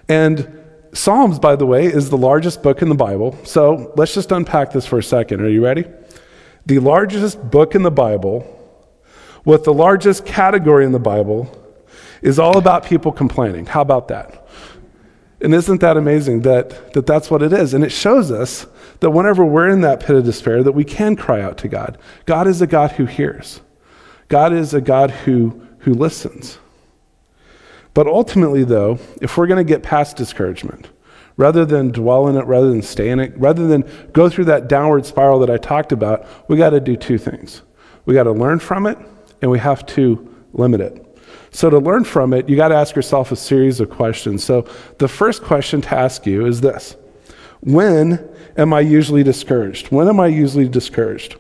And 0.09 0.60
Psalms, 0.93 1.39
by 1.39 1.57
the 1.57 1.67
way, 1.67 1.87
is 1.87 2.11
the 2.11 2.17
largest 2.17 2.63
book 2.63 2.83
in 2.83 2.89
the 2.89 2.95
Bible. 2.95 3.39
So 3.45 3.93
let's 3.97 4.15
just 4.15 4.33
unpack 4.33 4.73
this 4.73 4.87
for 4.87 4.99
a 4.99 5.03
second. 5.03 5.41
Are 5.41 5.49
you 5.49 5.65
ready? 5.65 5.85
The 6.67 6.79
largest 6.81 7.51
book 7.51 7.75
in 7.75 7.83
the 7.83 7.91
Bible, 7.91 8.45
with 9.45 9.65
the 9.65 9.73
largest 9.73 10.27
category 10.27 10.85
in 10.85 10.93
the 10.93 10.99
Bible, 10.99 11.57
is 12.23 12.39
all 12.39 12.59
about 12.59 12.85
people 12.85 13.13
complaining. 13.13 13.67
How 13.67 13.81
about 13.81 14.09
that? 14.09 14.47
And 15.41 15.55
isn't 15.55 15.81
that 15.81 15.97
amazing 15.97 16.43
that, 16.43 16.93
that 16.93 17.07
that's 17.07 17.31
what 17.31 17.43
it 17.43 17.53
is? 17.53 17.73
And 17.73 17.83
it 17.83 17.91
shows 17.91 18.31
us 18.31 18.67
that 19.01 19.11
whenever 19.11 19.45
we're 19.45 19.69
in 19.69 19.81
that 19.81 20.01
pit 20.01 20.17
of 20.17 20.25
despair, 20.25 20.63
that 20.63 20.73
we 20.73 20.85
can 20.85 21.17
cry 21.17 21.41
out 21.41 21.57
to 21.59 21.69
God. 21.69 21.97
God 22.27 22.47
is 22.47 22.61
a 22.61 22.67
God 22.67 22.93
who 22.93 23.07
hears. 23.07 23.61
God 24.29 24.53
is 24.53 24.75
a 24.75 24.81
God 24.81 25.11
who, 25.11 25.67
who 25.81 25.95
listens. 25.95 26.59
But 27.95 28.07
ultimately, 28.07 28.65
though, 28.65 28.99
if 29.21 29.37
we're 29.37 29.47
going 29.47 29.65
to 29.65 29.69
get 29.69 29.83
past 29.83 30.17
discouragement, 30.17 30.89
rather 31.37 31.65
than 31.65 31.91
dwell 31.91 32.29
in 32.29 32.37
it, 32.37 32.45
rather 32.47 32.71
than 32.71 32.83
stay 32.83 33.09
in 33.09 33.19
it, 33.19 33.33
rather 33.37 33.67
than 33.67 33.89
go 34.13 34.29
through 34.29 34.45
that 34.45 34.69
downward 34.69 35.07
spiral 35.07 35.39
that 35.41 35.51
I 35.51 35.57
talked 35.57 35.93
about, 35.93 36.27
we 36.49 36.57
got 36.57 36.71
to 36.71 36.81
do 36.81 36.97
two 36.97 37.19
things. 37.19 37.63
We 38.05 38.15
got 38.15 38.25
to 38.25 38.33
learn 38.33 38.59
from 38.59 38.87
it, 38.87 38.99
and 39.43 39.51
we 39.51 39.59
have 39.59 39.87
to 39.87 40.35
limit 40.53 40.81
it. 40.81 41.07
So, 41.53 41.69
to 41.69 41.79
learn 41.79 42.05
from 42.05 42.33
it, 42.33 42.49
you 42.49 42.57
got 42.57 42.69
to 42.69 42.77
ask 42.77 42.95
yourself 42.95 43.33
a 43.33 43.37
series 43.37 43.81
of 43.81 43.91
questions. 43.91 44.45
So, 44.45 44.69
the 44.99 45.09
first 45.09 45.43
question 45.43 45.81
to 45.83 45.95
ask 45.97 46.27
you 46.27 46.47
is 46.47 46.61
this 46.61 46.97
When 47.61 48.29
am 48.57 48.73
I 48.73 48.81
usually 48.81 49.23
discouraged? 49.23 49.89
When 49.89 50.09
am 50.09 50.21
I 50.21 50.29
usually 50.29 50.69
discouraged? 50.69 51.37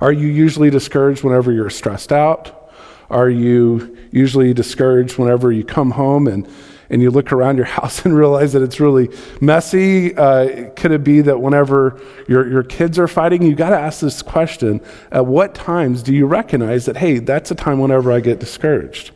Are 0.00 0.12
you 0.12 0.28
usually 0.28 0.70
discouraged 0.70 1.24
whenever 1.24 1.50
you're 1.52 1.70
stressed 1.70 2.12
out? 2.12 2.63
Are 3.10 3.28
you 3.28 3.96
usually 4.10 4.54
discouraged 4.54 5.18
whenever 5.18 5.52
you 5.52 5.64
come 5.64 5.92
home 5.92 6.26
and 6.26 6.48
and 6.90 7.02
you 7.02 7.10
look 7.10 7.32
around 7.32 7.56
your 7.56 7.66
house 7.78 8.04
and 8.04 8.16
realize 8.16 8.52
that 8.52 8.62
it's 8.62 8.80
really 8.80 9.08
messy? 9.40 10.14
Uh, 10.16 10.70
could 10.76 10.92
it 10.92 11.04
be 11.04 11.20
that 11.22 11.40
whenever 11.40 12.00
your, 12.28 12.48
your 12.48 12.62
kids 12.62 12.98
are 12.98 13.08
fighting, 13.08 13.42
you 13.42 13.54
got 13.54 13.70
to 13.70 13.78
ask 13.78 14.00
this 14.00 14.22
question 14.22 14.80
at 15.10 15.26
what 15.26 15.54
times 15.54 16.02
do 16.02 16.14
you 16.14 16.26
recognize 16.26 16.86
that, 16.86 16.96
hey, 16.96 17.18
that's 17.18 17.50
a 17.50 17.54
time 17.54 17.78
whenever 17.80 18.12
I 18.12 18.20
get 18.20 18.38
discouraged? 18.38 19.10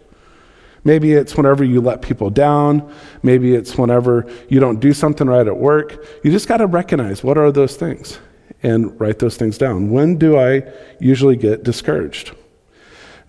Maybe 0.85 1.13
it's 1.13 1.37
whenever 1.37 1.65
you 1.65 1.81
let 1.81 2.03
people 2.03 2.31
down. 2.31 2.93
Maybe 3.23 3.55
it's 3.55 3.77
whenever 3.77 4.27
you 4.49 4.59
don't 4.59 4.81
do 4.81 4.93
something 4.93 5.27
right 5.27 5.47
at 5.47 5.57
work. 5.57 6.05
You 6.25 6.31
just 6.31 6.49
got 6.49 6.59
to 6.59 6.67
recognize 6.67 7.23
what 7.23 7.37
are 7.37 7.53
those 7.53 7.77
things 7.77 8.19
and 8.63 8.99
write 9.01 9.19
those 9.19 9.37
things 9.37 9.59
down. 9.59 9.91
When 9.91 10.17
do 10.17 10.39
I 10.39 10.63
usually 10.99 11.37
get 11.37 11.63
discouraged? 11.63 12.35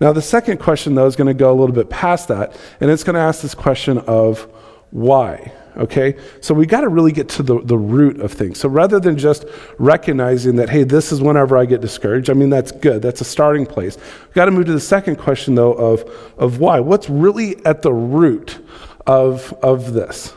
Now, 0.00 0.12
the 0.12 0.22
second 0.22 0.58
question, 0.58 0.94
though, 0.94 1.06
is 1.06 1.14
going 1.14 1.28
to 1.28 1.34
go 1.34 1.52
a 1.52 1.56
little 1.58 1.74
bit 1.74 1.90
past 1.90 2.28
that, 2.28 2.58
and 2.80 2.90
it's 2.90 3.04
going 3.04 3.14
to 3.14 3.20
ask 3.20 3.42
this 3.42 3.54
question 3.54 3.98
of 3.98 4.48
why. 4.90 5.52
Okay? 5.76 6.16
So 6.40 6.54
we 6.54 6.66
got 6.66 6.80
to 6.80 6.88
really 6.88 7.12
get 7.12 7.28
to 7.30 7.42
the, 7.42 7.60
the 7.60 7.76
root 7.78 8.20
of 8.20 8.32
things. 8.32 8.58
So 8.58 8.68
rather 8.68 8.98
than 8.98 9.18
just 9.18 9.44
recognizing 9.78 10.56
that, 10.56 10.68
hey, 10.70 10.84
this 10.84 11.12
is 11.12 11.20
whenever 11.20 11.56
I 11.56 11.64
get 11.64 11.80
discouraged, 11.80 12.30
I 12.30 12.32
mean, 12.32 12.50
that's 12.50 12.72
good. 12.72 13.02
That's 13.02 13.20
a 13.20 13.24
starting 13.24 13.66
place. 13.66 13.96
We've 13.96 14.34
got 14.34 14.46
to 14.46 14.50
move 14.50 14.66
to 14.66 14.72
the 14.72 14.80
second 14.80 15.16
question, 15.16 15.54
though, 15.54 15.72
of, 15.74 16.02
of 16.38 16.58
why. 16.58 16.80
What's 16.80 17.08
really 17.08 17.64
at 17.64 17.82
the 17.82 17.92
root 17.92 18.58
of, 19.06 19.52
of 19.62 19.92
this? 19.92 20.34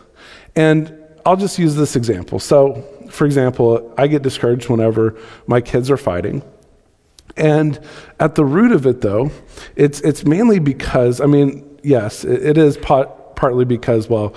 And 0.56 0.94
I'll 1.26 1.38
just 1.38 1.58
use 1.58 1.76
this 1.76 1.96
example. 1.96 2.40
So, 2.40 2.84
for 3.10 3.26
example, 3.26 3.94
I 3.98 4.08
get 4.08 4.24
discouraged 4.24 4.70
whenever 4.70 5.18
my 5.48 5.62
kids 5.62 5.90
are 5.90 5.98
fighting. 5.98 6.44
And 7.36 7.80
at 8.20 8.36
the 8.36 8.46
root 8.46 8.72
of 8.72 8.86
it, 8.86 9.02
though, 9.02 9.32
it's, 9.76 10.02
it's 10.02 10.26
mainly 10.26 10.60
because, 10.60 11.20
I 11.20 11.26
mean, 11.26 11.80
yes, 11.84 12.24
it, 12.24 12.46
it 12.46 12.58
is 12.58 12.78
pot, 12.78 13.36
partly 13.36 13.66
because, 13.66 14.08
well, 14.08 14.36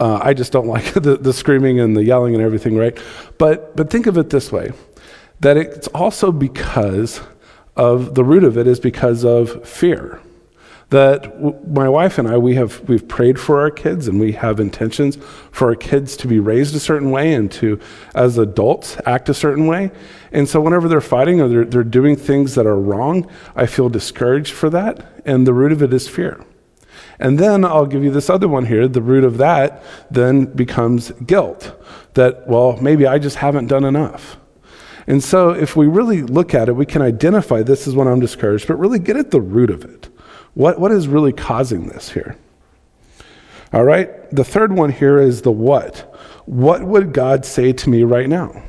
uh, 0.00 0.20
I 0.22 0.34
just 0.34 0.52
don't 0.52 0.66
like 0.76 0.94
the, 0.94 1.16
the 1.16 1.32
screaming 1.32 1.80
and 1.80 1.96
the 1.96 2.04
yelling 2.04 2.34
and 2.34 2.42
everything, 2.42 2.76
right? 2.76 2.98
But, 3.38 3.76
but 3.76 3.90
think 3.90 4.06
of 4.06 4.16
it 4.16 4.30
this 4.30 4.50
way 4.50 4.72
that 5.40 5.56
it's 5.56 5.86
also 5.88 6.32
because 6.32 7.20
of 7.76 8.16
the 8.16 8.24
root 8.24 8.42
of 8.42 8.58
it 8.58 8.66
is 8.66 8.80
because 8.80 9.24
of 9.24 9.66
fear 9.66 10.20
that 10.90 11.22
w- 11.22 11.56
my 11.66 11.88
wife 11.88 12.18
and 12.18 12.26
I 12.26 12.38
we 12.38 12.54
have 12.54 12.80
we've 12.88 13.06
prayed 13.06 13.38
for 13.38 13.60
our 13.60 13.70
kids 13.70 14.08
and 14.08 14.18
we 14.18 14.32
have 14.32 14.58
intentions 14.58 15.18
for 15.50 15.68
our 15.68 15.74
kids 15.74 16.16
to 16.18 16.28
be 16.28 16.38
raised 16.38 16.74
a 16.74 16.80
certain 16.80 17.10
way 17.10 17.34
and 17.34 17.50
to 17.52 17.78
as 18.14 18.38
adults 18.38 18.96
act 19.04 19.28
a 19.28 19.34
certain 19.34 19.66
way. 19.66 19.90
And 20.32 20.48
so 20.48 20.60
whenever 20.60 20.88
they're 20.88 21.00
fighting 21.00 21.40
or 21.40 21.48
they're, 21.48 21.64
they're 21.64 21.84
doing 21.84 22.16
things 22.16 22.54
that 22.54 22.66
are 22.66 22.78
wrong, 22.78 23.30
I 23.54 23.66
feel 23.66 23.88
discouraged 23.88 24.52
for 24.52 24.70
that 24.70 25.22
and 25.24 25.46
the 25.46 25.54
root 25.54 25.72
of 25.72 25.82
it 25.82 25.92
is 25.92 26.08
fear. 26.08 26.42
And 27.18 27.38
then 27.38 27.64
I'll 27.64 27.86
give 27.86 28.04
you 28.04 28.10
this 28.10 28.30
other 28.30 28.48
one 28.48 28.66
here. 28.66 28.86
The 28.86 29.02
root 29.02 29.24
of 29.24 29.38
that 29.38 29.82
then 30.10 30.44
becomes 30.46 31.10
guilt. 31.12 31.74
That, 32.14 32.46
well, 32.46 32.76
maybe 32.80 33.06
I 33.06 33.18
just 33.18 33.36
haven't 33.36 33.66
done 33.66 33.84
enough. 33.84 34.36
And 35.06 35.24
so 35.24 35.50
if 35.50 35.74
we 35.74 35.86
really 35.86 36.22
look 36.22 36.54
at 36.54 36.68
it, 36.68 36.72
we 36.74 36.86
can 36.86 37.02
identify 37.02 37.62
this 37.62 37.86
is 37.86 37.94
when 37.94 38.06
I'm 38.06 38.20
discouraged, 38.20 38.68
but 38.68 38.76
really 38.76 38.98
get 38.98 39.16
at 39.16 39.30
the 39.30 39.40
root 39.40 39.70
of 39.70 39.84
it. 39.84 40.07
What, 40.58 40.80
what 40.80 40.90
is 40.90 41.06
really 41.06 41.32
causing 41.32 41.86
this 41.86 42.10
here? 42.10 42.36
All 43.72 43.84
right, 43.84 44.28
the 44.32 44.42
third 44.42 44.72
one 44.72 44.90
here 44.90 45.20
is 45.20 45.42
the 45.42 45.52
what. 45.52 46.12
What 46.46 46.82
would 46.82 47.12
God 47.12 47.44
say 47.44 47.72
to 47.74 47.88
me 47.88 48.02
right 48.02 48.28
now? 48.28 48.64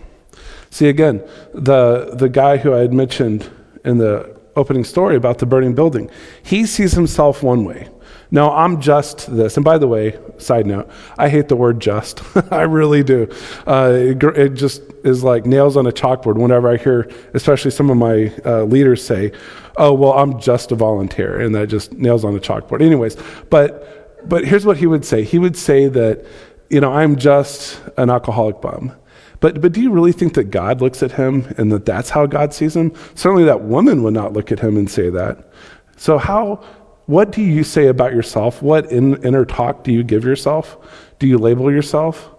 See, 0.69 0.87
again, 0.87 1.27
the, 1.51 2.11
the 2.13 2.29
guy 2.29 2.57
who 2.57 2.75
I 2.75 2.81
had 2.81 2.93
mentioned 2.93 3.49
in 3.83 3.97
the 3.97 4.39
opening 4.55 4.83
story 4.83 5.15
about 5.15 5.39
the 5.39 5.47
burning 5.47 5.73
building, 5.73 6.11
he 6.43 6.67
sees 6.67 6.91
himself 6.91 7.41
one 7.41 7.65
way. 7.65 7.89
No, 8.29 8.51
I'm 8.51 8.79
just 8.79 9.35
this. 9.35 9.57
And 9.57 9.63
by 9.63 9.79
the 9.79 9.87
way, 9.87 10.19
side 10.39 10.65
note, 10.65 10.89
I 11.17 11.29
hate 11.29 11.47
the 11.47 11.55
word 11.55 11.79
just. 11.79 12.21
I 12.51 12.63
really 12.63 13.03
do. 13.03 13.29
Uh, 13.67 13.91
it, 13.93 14.23
it, 14.23 14.53
just 14.55 14.81
is 15.03 15.23
like 15.23 15.45
nails 15.45 15.77
on 15.77 15.87
a 15.87 15.91
chalkboard 15.91 16.35
whenever 16.35 16.69
I 16.69 16.77
hear, 16.77 17.09
especially 17.33 17.71
some 17.71 17.89
of 17.89 17.97
my 17.97 18.33
uh, 18.45 18.63
leaders 18.63 19.03
say, 19.05 19.31
oh, 19.77 19.93
well, 19.93 20.13
I'm 20.13 20.39
just 20.39 20.71
a 20.71 20.75
volunteer. 20.75 21.39
And 21.39 21.55
that 21.55 21.67
just 21.67 21.93
nails 21.93 22.25
on 22.25 22.35
a 22.35 22.39
chalkboard. 22.39 22.81
Anyways, 22.81 23.17
but, 23.49 24.27
but 24.27 24.45
here's 24.45 24.65
what 24.65 24.77
he 24.77 24.87
would 24.87 25.05
say 25.05 25.23
he 25.23 25.39
would 25.39 25.55
say 25.55 25.87
that, 25.87 26.25
you 26.69 26.81
know, 26.81 26.91
I'm 26.93 27.15
just 27.15 27.81
an 27.97 28.09
alcoholic 28.09 28.61
bum. 28.61 28.93
But, 29.39 29.61
but 29.61 29.71
do 29.71 29.81
you 29.81 29.91
really 29.91 30.11
think 30.11 30.33
that 30.33 30.45
God 30.45 30.81
looks 30.81 31.01
at 31.01 31.13
him 31.13 31.53
and 31.57 31.71
that 31.71 31.85
that's 31.85 32.09
how 32.09 32.25
God 32.25 32.53
sees 32.53 32.75
him? 32.75 32.93
Certainly 33.15 33.45
that 33.45 33.61
woman 33.61 34.03
would 34.03 34.13
not 34.13 34.33
look 34.33 34.51
at 34.51 34.59
him 34.59 34.75
and 34.75 34.89
say 34.89 35.09
that. 35.09 35.49
So, 35.95 36.17
how, 36.17 36.63
what 37.09 37.31
do 37.31 37.41
you 37.41 37.63
say 37.63 37.87
about 37.87 38.13
yourself? 38.13 38.61
What 38.61 38.91
in, 38.91 39.15
inner 39.23 39.43
talk 39.43 39.83
do 39.83 39.91
you 39.91 40.03
give 40.03 40.23
yourself? 40.23 40.77
Do 41.17 41.25
you 41.25 41.39
label 41.39 41.71
yourself? 41.71 42.29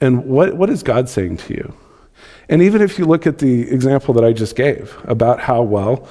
And 0.00 0.24
what, 0.26 0.56
what 0.56 0.70
is 0.70 0.84
God 0.84 1.08
saying 1.08 1.38
to 1.38 1.54
you? 1.54 1.74
And 2.48 2.62
even 2.62 2.80
if 2.80 2.96
you 2.96 3.06
look 3.06 3.26
at 3.26 3.38
the 3.38 3.68
example 3.68 4.14
that 4.14 4.24
I 4.24 4.32
just 4.32 4.54
gave 4.54 4.96
about 5.02 5.40
how, 5.40 5.62
well, 5.62 6.08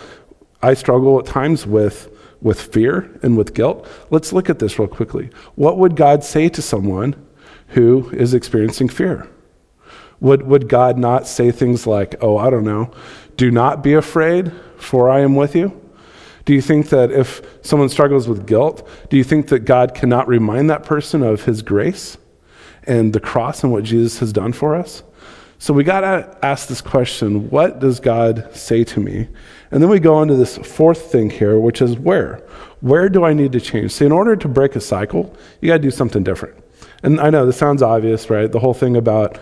I 0.62 0.74
struggle 0.74 1.18
at 1.18 1.26
times 1.26 1.66
with, 1.66 2.10
with 2.42 2.62
fear 2.62 3.10
and 3.24 3.38
with 3.38 3.54
guilt. 3.54 3.88
Let's 4.10 4.34
look 4.34 4.50
at 4.50 4.60
this 4.60 4.78
real 4.78 4.90
quickly. 4.90 5.30
What 5.56 5.78
would 5.78 5.96
God 5.96 6.26
say 6.26 6.50
to 6.50 6.62
someone 6.62 7.16
who 7.70 8.10
is 8.10 8.34
experiencing 8.34 8.90
fear? 8.90 9.30
Would, 10.20 10.42
would 10.44 10.68
God 10.68 10.98
not 10.98 11.26
say 11.26 11.52
things 11.52 11.88
like, 11.88 12.16
oh, 12.22 12.38
I 12.38 12.50
don't 12.50 12.66
know, 12.66 12.92
do 13.38 13.50
not 13.50 13.82
be 13.82 13.94
afraid, 13.94 14.52
for 14.76 15.10
I 15.10 15.22
am 15.22 15.36
with 15.36 15.56
you? 15.56 15.83
Do 16.46 16.54
you 16.54 16.62
think 16.62 16.90
that 16.90 17.12
if 17.12 17.42
someone 17.66 17.90
struggles 17.90 18.28
with 18.28 18.46
guilt, 18.46 18.88
do 19.10 19.18
you 19.18 19.24
think 19.24 19.48
that 19.48 19.60
God 19.60 19.94
cannot 19.94 20.28
remind 20.28 20.70
that 20.70 20.84
person 20.84 21.24
of 21.24 21.46
his 21.46 21.62
grace 21.62 22.18
and 22.84 23.14
the 23.14 23.20
cross 23.20 23.64
and 23.64 23.72
what 23.72 23.84
Jesus 23.84 24.20
has 24.20 24.34
done 24.34 24.52
for 24.52 24.76
us? 24.76 25.04
So 25.64 25.74
we 25.74 25.86
got 25.86 26.02
to 26.02 26.38
ask 26.42 26.68
this 26.68 26.82
question 26.82 27.50
what 27.50 27.80
does 27.80 28.02
God 28.02 28.54
say 28.54 28.84
to 28.84 29.00
me? 29.00 29.30
And 29.72 29.82
then 29.82 29.90
we 29.90 30.00
go 30.00 30.16
on 30.16 30.28
to 30.28 30.36
this 30.36 30.58
fourth 30.58 31.10
thing 31.10 31.30
here, 31.30 31.58
which 31.58 31.82
is 31.82 31.98
where? 31.98 32.44
Where 32.82 33.08
do 33.08 33.24
I 33.24 33.34
need 33.34 33.54
to 33.54 33.62
change? 33.62 33.94
See, 33.94 34.06
in 34.06 34.12
order 34.12 34.36
to 34.36 34.48
break 34.50 34.76
a 34.76 34.82
cycle, 34.82 35.34
you 35.62 35.70
got 35.70 35.78
to 35.78 35.82
do 35.82 35.92
something 35.92 36.22
different. 36.22 36.62
And 37.02 37.20
I 37.22 37.30
know 37.30 37.46
this 37.46 37.58
sounds 37.58 37.82
obvious, 37.82 38.30
right? 38.30 38.52
The 38.52 38.60
whole 38.60 38.74
thing 38.74 38.98
about 38.98 39.40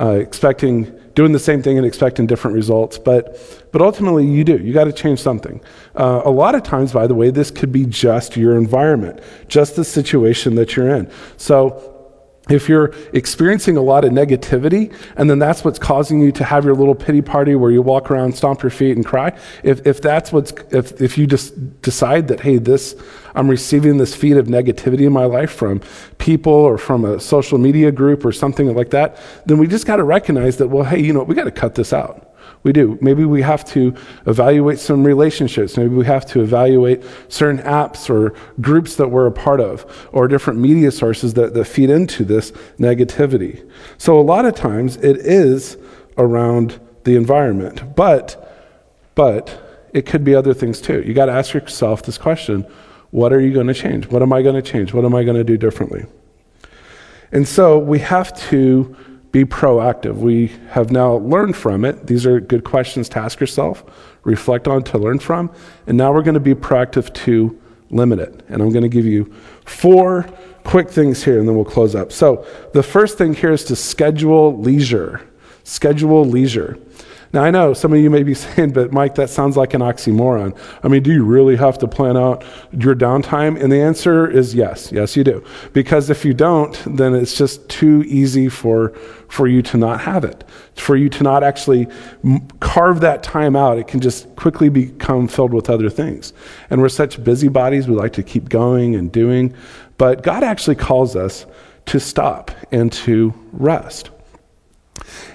uh, 0.00 0.10
expecting, 0.10 0.92
doing 1.14 1.32
the 1.32 1.38
same 1.38 1.62
thing 1.62 1.78
and 1.78 1.86
expecting 1.86 2.26
different 2.26 2.54
results, 2.56 2.98
but, 2.98 3.38
but 3.72 3.80
ultimately 3.80 4.26
you 4.26 4.42
do. 4.44 4.56
You 4.58 4.72
got 4.72 4.84
to 4.84 4.92
change 4.92 5.20
something. 5.20 5.60
Uh, 5.94 6.22
a 6.24 6.30
lot 6.30 6.54
of 6.54 6.62
times, 6.62 6.92
by 6.92 7.06
the 7.06 7.14
way, 7.14 7.30
this 7.30 7.50
could 7.50 7.70
be 7.70 7.86
just 7.86 8.36
your 8.36 8.56
environment, 8.56 9.20
just 9.46 9.76
the 9.76 9.84
situation 9.84 10.56
that 10.56 10.74
you're 10.74 10.88
in. 10.88 11.10
So 11.36 11.93
if 12.48 12.68
you're 12.68 12.92
experiencing 13.14 13.76
a 13.76 13.80
lot 13.80 14.04
of 14.04 14.12
negativity 14.12 14.94
and 15.16 15.30
then 15.30 15.38
that's 15.38 15.64
what's 15.64 15.78
causing 15.78 16.20
you 16.20 16.30
to 16.32 16.44
have 16.44 16.64
your 16.64 16.74
little 16.74 16.94
pity 16.94 17.22
party 17.22 17.54
where 17.54 17.70
you 17.70 17.80
walk 17.80 18.10
around 18.10 18.36
stomp 18.36 18.62
your 18.62 18.70
feet 18.70 18.96
and 18.96 19.06
cry 19.06 19.32
if, 19.62 19.86
if 19.86 20.02
that's 20.02 20.32
what's 20.32 20.52
if, 20.70 21.00
if 21.00 21.16
you 21.16 21.26
just 21.26 21.80
decide 21.80 22.28
that 22.28 22.40
hey 22.40 22.58
this 22.58 22.94
i'm 23.34 23.48
receiving 23.48 23.96
this 23.96 24.14
feed 24.14 24.36
of 24.36 24.46
negativity 24.46 25.06
in 25.06 25.12
my 25.12 25.24
life 25.24 25.52
from 25.52 25.80
people 26.18 26.52
or 26.52 26.76
from 26.76 27.04
a 27.04 27.18
social 27.18 27.56
media 27.56 27.90
group 27.90 28.24
or 28.24 28.32
something 28.32 28.74
like 28.74 28.90
that 28.90 29.16
then 29.46 29.56
we 29.56 29.66
just 29.66 29.86
got 29.86 29.96
to 29.96 30.04
recognize 30.04 30.58
that 30.58 30.68
well 30.68 30.84
hey 30.84 31.00
you 31.00 31.12
know 31.12 31.22
we 31.22 31.34
got 31.34 31.44
to 31.44 31.50
cut 31.50 31.74
this 31.74 31.92
out 31.92 32.23
we 32.64 32.72
do. 32.72 32.98
Maybe 33.00 33.24
we 33.24 33.42
have 33.42 33.64
to 33.66 33.94
evaluate 34.26 34.78
some 34.78 35.04
relationships. 35.04 35.76
Maybe 35.76 35.94
we 35.94 36.06
have 36.06 36.24
to 36.26 36.40
evaluate 36.40 37.04
certain 37.28 37.62
apps 37.62 38.10
or 38.10 38.34
groups 38.60 38.96
that 38.96 39.08
we're 39.08 39.26
a 39.26 39.32
part 39.32 39.60
of 39.60 40.08
or 40.12 40.26
different 40.26 40.58
media 40.58 40.90
sources 40.90 41.34
that, 41.34 41.52
that 41.54 41.66
feed 41.66 41.90
into 41.90 42.24
this 42.24 42.52
negativity. 42.78 43.70
So 43.98 44.18
a 44.18 44.22
lot 44.22 44.46
of 44.46 44.54
times 44.54 44.96
it 44.96 45.18
is 45.18 45.76
around 46.16 46.80
the 47.04 47.16
environment, 47.16 47.94
but, 47.94 48.50
but 49.14 49.86
it 49.92 50.06
could 50.06 50.24
be 50.24 50.34
other 50.34 50.54
things 50.54 50.80
too. 50.80 51.02
You 51.02 51.12
got 51.12 51.26
to 51.26 51.32
ask 51.32 51.52
yourself 51.52 52.02
this 52.02 52.18
question 52.18 52.66
what 53.10 53.32
are 53.32 53.40
you 53.40 53.52
going 53.52 53.68
to 53.68 53.74
change? 53.74 54.08
What 54.08 54.22
am 54.22 54.32
I 54.32 54.42
going 54.42 54.56
to 54.56 54.62
change? 54.62 54.92
What 54.92 55.04
am 55.04 55.14
I 55.14 55.22
going 55.22 55.36
to 55.36 55.44
do 55.44 55.56
differently? 55.56 56.04
And 57.30 57.46
so 57.46 57.78
we 57.78 58.00
have 58.00 58.36
to 58.48 58.96
be 59.34 59.44
proactive. 59.44 60.14
We 60.14 60.52
have 60.68 60.92
now 60.92 61.14
learned 61.14 61.56
from 61.56 61.84
it. 61.84 62.06
These 62.06 62.24
are 62.24 62.38
good 62.38 62.62
questions 62.62 63.08
to 63.08 63.18
ask 63.18 63.40
yourself, 63.40 63.82
reflect 64.22 64.68
on, 64.68 64.84
to 64.84 64.96
learn 64.96 65.18
from. 65.18 65.50
And 65.88 65.98
now 65.98 66.12
we're 66.12 66.22
going 66.22 66.34
to 66.34 66.40
be 66.40 66.54
proactive 66.54 67.12
to 67.24 67.60
limit 67.90 68.20
it. 68.20 68.44
And 68.48 68.62
I'm 68.62 68.70
going 68.70 68.84
to 68.84 68.88
give 68.88 69.04
you 69.04 69.34
four 69.64 70.22
quick 70.62 70.88
things 70.88 71.24
here, 71.24 71.40
and 71.40 71.48
then 71.48 71.56
we'll 71.56 71.64
close 71.64 71.96
up. 71.96 72.12
So 72.12 72.46
the 72.74 72.82
first 72.84 73.18
thing 73.18 73.34
here 73.34 73.50
is 73.50 73.64
to 73.64 73.74
schedule 73.74 74.56
leisure. 74.56 75.28
Schedule 75.64 76.24
leisure. 76.24 76.78
Now, 77.34 77.42
I 77.42 77.50
know 77.50 77.74
some 77.74 77.92
of 77.92 77.98
you 77.98 78.10
may 78.10 78.22
be 78.22 78.32
saying, 78.34 78.74
but 78.74 78.92
Mike, 78.92 79.16
that 79.16 79.28
sounds 79.28 79.56
like 79.56 79.74
an 79.74 79.80
oxymoron. 79.80 80.56
I 80.84 80.88
mean, 80.88 81.02
do 81.02 81.12
you 81.12 81.24
really 81.24 81.56
have 81.56 81.76
to 81.78 81.88
plan 81.88 82.16
out 82.16 82.44
your 82.70 82.94
downtime? 82.94 83.60
And 83.60 83.72
the 83.72 83.80
answer 83.80 84.30
is 84.30 84.54
yes. 84.54 84.92
Yes, 84.92 85.16
you 85.16 85.24
do. 85.24 85.44
Because 85.72 86.10
if 86.10 86.24
you 86.24 86.32
don't, 86.32 86.80
then 86.86 87.12
it's 87.12 87.36
just 87.36 87.68
too 87.68 88.04
easy 88.06 88.48
for, 88.48 88.90
for 89.28 89.48
you 89.48 89.62
to 89.62 89.76
not 89.76 90.00
have 90.02 90.24
it, 90.24 90.44
for 90.76 90.94
you 90.94 91.08
to 91.08 91.24
not 91.24 91.42
actually 91.42 91.88
carve 92.60 93.00
that 93.00 93.24
time 93.24 93.56
out. 93.56 93.78
It 93.78 93.88
can 93.88 94.00
just 94.00 94.36
quickly 94.36 94.68
become 94.68 95.26
filled 95.26 95.52
with 95.52 95.68
other 95.68 95.90
things. 95.90 96.32
And 96.70 96.80
we're 96.80 96.88
such 96.88 97.22
busybodies, 97.24 97.88
we 97.88 97.96
like 97.96 98.12
to 98.12 98.22
keep 98.22 98.48
going 98.48 98.94
and 98.94 99.10
doing. 99.10 99.52
But 99.98 100.22
God 100.22 100.44
actually 100.44 100.76
calls 100.76 101.16
us 101.16 101.46
to 101.86 101.98
stop 101.98 102.52
and 102.70 102.92
to 102.92 103.34
rest. 103.50 104.10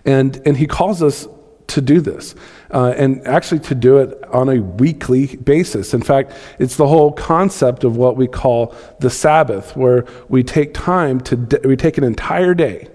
And, 0.05 0.41
and 0.45 0.55
He 0.55 0.65
calls 0.65 1.03
us 1.03 1.27
to 1.69 1.81
do 1.81 2.01
this, 2.01 2.35
uh, 2.71 2.93
and 2.97 3.25
actually 3.27 3.59
to 3.59 3.75
do 3.75 3.97
it 3.97 4.23
on 4.25 4.49
a 4.49 4.61
weekly 4.61 5.35
basis. 5.37 5.93
In 5.93 6.01
fact, 6.01 6.33
it's 6.59 6.75
the 6.75 6.87
whole 6.87 7.11
concept 7.11 7.83
of 7.83 7.97
what 7.97 8.17
we 8.17 8.27
call 8.27 8.75
the 8.99 9.09
Sabbath, 9.09 9.75
where 9.75 10.05
we 10.27 10.43
take 10.43 10.73
time 10.73 11.19
to, 11.21 11.35
de- 11.35 11.67
we 11.67 11.75
take 11.75 11.97
an 11.97 12.03
entire 12.03 12.53
day 12.53 12.89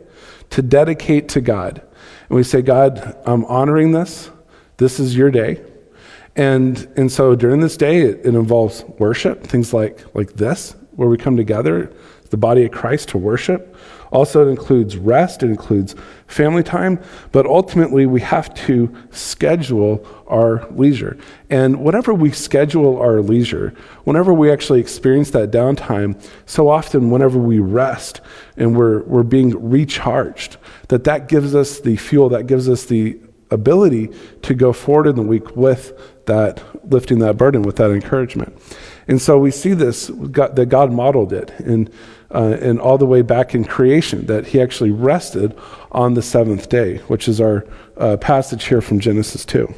to 0.50 0.62
dedicate 0.62 1.28
to 1.31 1.40
God. 1.40 1.83
And 2.28 2.37
we 2.37 2.43
say, 2.43 2.62
God, 2.62 3.16
I'm 3.26 3.45
honoring 3.47 3.93
this. 3.93 4.31
This 4.76 5.00
is 5.00 5.16
your 5.16 5.31
day. 5.31 5.62
And, 6.37 6.88
and 6.97 7.11
so 7.12 7.35
during 7.35 7.61
this 7.61 7.76
day, 7.76 8.02
it, 8.02 8.21
it 8.25 8.35
involves 8.35 8.85
worship, 8.99 9.45
things 9.45 9.73
like, 9.73 10.04
like 10.14 10.33
this, 10.35 10.75
where 10.93 11.09
we 11.09 11.16
come 11.16 11.37
together, 11.37 11.93
the 12.31 12.37
body 12.37 12.64
of 12.64 12.73
Christ, 12.73 13.11
to 13.11 13.19
worship. 13.19 13.76
Also, 14.14 14.47
it 14.47 14.49
includes 14.49 14.97
rest, 14.97 15.42
it 15.42 15.50
includes 15.50 15.97
family 16.28 16.62
time, 16.62 17.02
but 17.33 17.47
ultimately, 17.47 18.06
we 18.06 18.21
have 18.21 18.54
to 18.54 18.94
schedule 19.11 20.06
our 20.28 20.66
leisure. 20.71 21.18
And 21.50 21.83
whenever 21.83 22.14
we 22.14 22.30
schedule 22.30 22.97
our 22.99 23.21
leisure, 23.21 23.75
whenever 24.04 24.33
we 24.33 24.52
actually 24.52 24.78
experience 24.78 25.33
that 25.33 25.50
downtime, 25.50 26.25
so 26.47 26.68
often, 26.68 27.11
whenever 27.11 27.40
we 27.40 27.59
rest 27.59 28.21
and 28.56 28.76
we're, 28.76 29.02
we're 29.02 29.25
being 29.25 29.50
recharged, 29.68 30.59
that 30.88 31.02
that 31.04 31.26
gives 31.26 31.52
us 31.52 31.80
the 31.80 31.97
fuel, 31.97 32.28
that 32.28 32.47
gives 32.47 32.68
us 32.68 32.85
the 32.85 33.18
ability 33.50 34.11
to 34.42 34.54
go 34.54 34.73
forward 34.73 35.09
in 35.09 35.16
the 35.16 35.23
week 35.23 35.56
with 35.56 35.92
that 36.26 36.62
lifting 36.90 37.18
that 37.18 37.37
burden 37.37 37.62
with 37.62 37.76
that 37.76 37.90
encouragement 37.90 38.56
and 39.06 39.21
so 39.21 39.38
we 39.38 39.50
see 39.50 39.75
this 39.75 40.06
that 40.09 40.66
god 40.68 40.90
modeled 40.90 41.33
it 41.33 41.50
in 41.61 41.88
uh, 42.35 42.59
and 42.61 42.81
all 42.81 42.99
the 42.99 43.07
way 43.07 43.23
back 43.23 43.55
in 43.55 43.64
creation, 43.64 44.26
that 44.26 44.49
he 44.49 44.61
actually 44.61 44.91
rested 44.91 45.57
on 45.93 46.14
the 46.14 46.23
seventh 46.23 46.69
day, 46.69 46.99
which 47.09 47.29
is 47.29 47.41
our 47.41 47.67
uh, 47.97 48.17
passage 48.17 48.67
here 48.67 48.81
from 48.81 49.00
Genesis 49.00 49.45
2. 49.45 49.73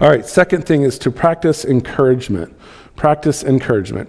All 0.00 0.08
right, 0.08 0.26
second 0.26 0.66
thing 0.66 0.82
is 0.82 0.98
to 1.00 1.10
practice 1.10 1.64
encouragement. 1.64 2.56
Practice 2.96 3.44
encouragement. 3.44 4.08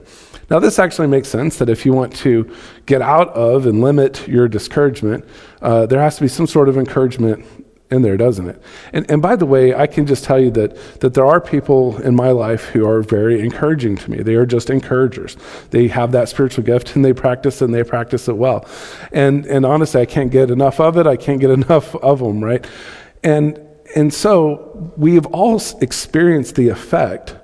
Now, 0.49 0.59
this 0.59 0.79
actually 0.79 1.07
makes 1.07 1.29
sense 1.29 1.57
that 1.57 1.69
if 1.69 1.85
you 1.85 1.93
want 1.93 2.13
to 2.17 2.53
get 2.85 3.01
out 3.01 3.29
of 3.29 3.65
and 3.65 3.81
limit 3.81 4.27
your 4.27 4.47
discouragement, 4.49 5.23
uh, 5.61 5.85
there 5.85 6.01
has 6.01 6.15
to 6.17 6.21
be 6.21 6.27
some 6.27 6.45
sort 6.45 6.67
of 6.67 6.77
encouragement 6.77 7.45
in 7.91 8.01
there, 8.01 8.17
doesn't 8.17 8.47
it? 8.47 8.61
And, 8.93 9.09
and 9.11 9.21
by 9.21 9.35
the 9.35 9.45
way, 9.45 9.75
I 9.75 9.85
can 9.85 10.07
just 10.07 10.23
tell 10.23 10.39
you 10.39 10.49
that, 10.51 10.75
that 11.01 11.13
there 11.13 11.25
are 11.25 11.41
people 11.41 11.97
in 12.01 12.15
my 12.15 12.31
life 12.31 12.65
who 12.65 12.87
are 12.87 13.01
very 13.01 13.41
encouraging 13.41 13.97
to 13.97 14.09
me. 14.11 14.23
They 14.23 14.35
are 14.35 14.45
just 14.45 14.69
encouragers. 14.69 15.35
They 15.71 15.89
have 15.89 16.13
that 16.13 16.29
spiritual 16.29 16.63
gift 16.63 16.95
and 16.95 17.03
they 17.03 17.13
practice 17.13 17.61
and 17.61 17.73
they 17.73 17.83
practice 17.83 18.27
it 18.27 18.37
well. 18.37 18.65
And, 19.11 19.45
and 19.45 19.65
honestly, 19.65 20.01
I 20.01 20.05
can't 20.05 20.31
get 20.31 20.49
enough 20.49 20.79
of 20.79 20.97
it. 20.97 21.05
I 21.05 21.17
can't 21.17 21.41
get 21.41 21.49
enough 21.61 21.93
of 21.95 22.19
them, 22.19 22.43
right? 22.43 22.65
And, 23.23 23.59
and 23.95 24.13
so 24.13 24.93
we've 24.95 25.25
all 25.27 25.61
experienced 25.81 26.55
the 26.55 26.69
effect 26.69 27.35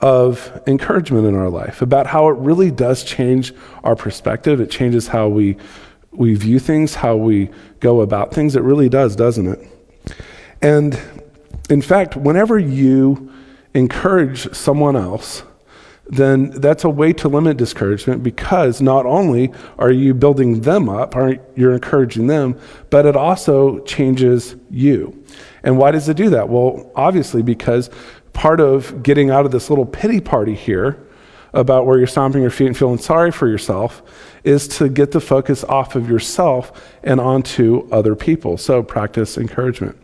of 0.00 0.60
encouragement 0.66 1.26
in 1.26 1.34
our 1.34 1.48
life 1.48 1.80
about 1.80 2.06
how 2.06 2.28
it 2.28 2.36
really 2.38 2.70
does 2.70 3.04
change 3.04 3.54
our 3.84 3.94
perspective. 3.94 4.60
It 4.60 4.70
changes 4.70 5.08
how 5.08 5.28
we, 5.28 5.56
we 6.10 6.34
view 6.34 6.58
things, 6.58 6.96
how 6.96 7.16
we 7.16 7.50
go 7.80 8.00
about 8.00 8.34
things. 8.34 8.56
It 8.56 8.62
really 8.62 8.88
does, 8.88 9.16
doesn't 9.16 9.46
it? 9.46 9.73
And 10.64 10.98
in 11.68 11.82
fact, 11.82 12.16
whenever 12.16 12.58
you 12.58 13.30
encourage 13.74 14.50
someone 14.54 14.96
else, 14.96 15.42
then 16.06 16.52
that's 16.52 16.84
a 16.84 16.88
way 16.88 17.12
to 17.12 17.28
limit 17.28 17.58
discouragement 17.58 18.22
because 18.22 18.80
not 18.80 19.04
only 19.04 19.52
are 19.78 19.90
you 19.90 20.14
building 20.14 20.62
them 20.62 20.88
up, 20.88 21.14
you're 21.54 21.74
encouraging 21.74 22.28
them, 22.28 22.58
but 22.88 23.04
it 23.04 23.14
also 23.14 23.80
changes 23.80 24.56
you. 24.70 25.22
And 25.62 25.76
why 25.76 25.90
does 25.90 26.08
it 26.08 26.16
do 26.16 26.30
that? 26.30 26.48
Well, 26.48 26.90
obviously 26.96 27.42
because 27.42 27.90
part 28.32 28.58
of 28.58 29.02
getting 29.02 29.28
out 29.28 29.44
of 29.44 29.52
this 29.52 29.68
little 29.68 29.86
pity 29.86 30.20
party 30.20 30.54
here 30.54 30.98
about 31.52 31.84
where 31.84 31.98
you're 31.98 32.06
stomping 32.06 32.40
your 32.40 32.50
feet 32.50 32.68
and 32.68 32.76
feeling 32.76 32.98
sorry 32.98 33.30
for 33.30 33.48
yourself 33.48 34.02
is 34.44 34.66
to 34.66 34.88
get 34.88 35.10
the 35.10 35.20
focus 35.20 35.62
off 35.64 35.94
of 35.94 36.08
yourself 36.08 36.90
and 37.02 37.20
onto 37.20 37.86
other 37.92 38.14
people. 38.14 38.56
So 38.56 38.82
practice 38.82 39.36
encouragement. 39.36 39.98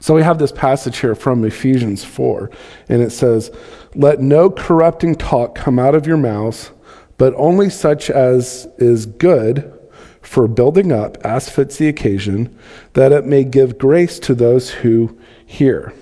So 0.00 0.14
we 0.14 0.22
have 0.22 0.38
this 0.38 0.52
passage 0.52 0.98
here 0.98 1.14
from 1.14 1.44
Ephesians 1.44 2.04
4, 2.04 2.50
and 2.88 3.02
it 3.02 3.10
says, 3.10 3.50
Let 3.94 4.20
no 4.20 4.50
corrupting 4.50 5.16
talk 5.16 5.54
come 5.54 5.78
out 5.78 5.94
of 5.94 6.06
your 6.06 6.16
mouths, 6.16 6.70
but 7.18 7.34
only 7.36 7.70
such 7.70 8.10
as 8.10 8.68
is 8.78 9.06
good 9.06 9.72
for 10.20 10.48
building 10.48 10.92
up, 10.92 11.16
as 11.24 11.48
fits 11.48 11.76
the 11.76 11.88
occasion, 11.88 12.56
that 12.94 13.12
it 13.12 13.24
may 13.24 13.44
give 13.44 13.78
grace 13.78 14.18
to 14.20 14.34
those 14.34 14.70
who 14.70 15.16
hear. 15.44 15.92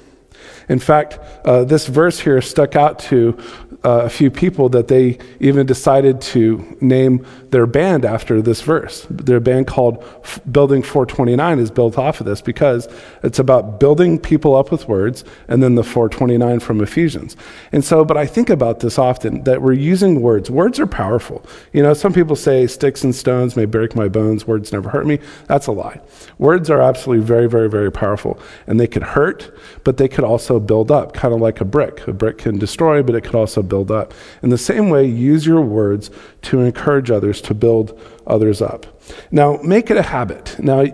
In 0.69 0.79
fact, 0.79 1.19
uh, 1.45 1.65
this 1.65 1.87
verse 1.87 2.21
here 2.21 2.41
stuck 2.41 2.75
out 2.75 2.99
to 3.01 3.39
uh, 3.85 4.03
a 4.05 4.09
few 4.09 4.31
people 4.31 4.69
that 4.71 4.89
they 4.89 5.19
even 5.41 5.67
decided 5.67 6.21
to 6.21 6.77
name 6.81 7.25
their 7.51 7.67
band 7.67 8.05
after 8.05 8.41
this 8.41 8.63
verse. 8.63 9.07
Their 9.11 9.41
band 9.41 9.67
called 9.67 10.03
Building 10.51 10.83
429 10.83 11.59
is 11.59 11.71
built 11.71 11.99
off 11.99 12.21
of 12.21 12.27
this 12.27 12.41
because 12.41 12.89
it's 13.23 13.39
about 13.39 13.79
building 13.79 14.19
people 14.19 14.57
up 14.57 14.73
with 14.73 14.89
words 14.89 15.23
and 15.49 15.63
then 15.63 15.75
the 15.75 15.85
429 15.85 16.61
from 16.61 16.81
Ephesians. 16.81 17.37
And 17.73 17.85
so, 17.85 18.05
but 18.05 18.17
I 18.17 18.27
think 18.27 18.49
about 18.49 18.81
this 18.81 18.99
often 18.99 19.45
that 19.45 19.61
we're 19.61 19.75
using 19.75 20.23
words. 20.23 20.51
Words 20.51 20.81
are 20.81 20.87
powerful. 20.87 21.45
You 21.73 21.83
know, 21.83 21.93
some 21.93 22.13
people 22.13 22.37
say 22.37 22.67
sticks 22.67 23.05
and 23.05 23.15
stones 23.15 23.55
may 23.55 23.67
break 23.67 23.95
my 23.95 24.09
bones, 24.09 24.47
words 24.47 24.73
never 24.73 24.89
hurt 24.89 25.07
me. 25.07 25.19
That's 25.47 25.67
a 25.67 25.73
lie. 25.73 26.01
Words 26.39 26.71
are 26.71 26.81
absolutely 26.81 27.25
very, 27.25 27.49
very, 27.49 27.69
very 27.69 27.93
powerful. 27.93 28.39
And 28.67 28.81
they 28.81 28.87
could 28.87 29.03
hurt, 29.03 29.53
but 29.85 29.99
they 29.99 30.09
could 30.09 30.25
also 30.25 30.59
build 30.59 30.91
up, 30.91 31.13
kind 31.13 31.35
of 31.35 31.41
like 31.41 31.61
a 31.61 31.65
brick. 31.67 32.07
A 32.09 32.13
brick 32.15 32.39
can 32.39 32.59
destroy, 32.59 33.03
but 33.03 33.15
it 33.15 33.21
could 33.23 33.35
also 33.35 33.63
build 33.63 33.74
build 33.75 33.91
up. 33.91 34.15
In 34.45 34.51
the 34.51 34.65
same 34.71 34.87
way, 34.95 35.05
use 35.05 35.45
your 35.45 35.63
words 35.81 36.11
to 36.49 36.61
encourage 36.61 37.11
others, 37.11 37.41
to 37.49 37.55
build 37.55 37.87
others 38.35 38.63
up. 38.63 38.87
Now, 39.31 39.59
make 39.75 39.91
it 39.91 39.97
a 39.97 40.03
habit. 40.17 40.57
Now, 40.59 40.85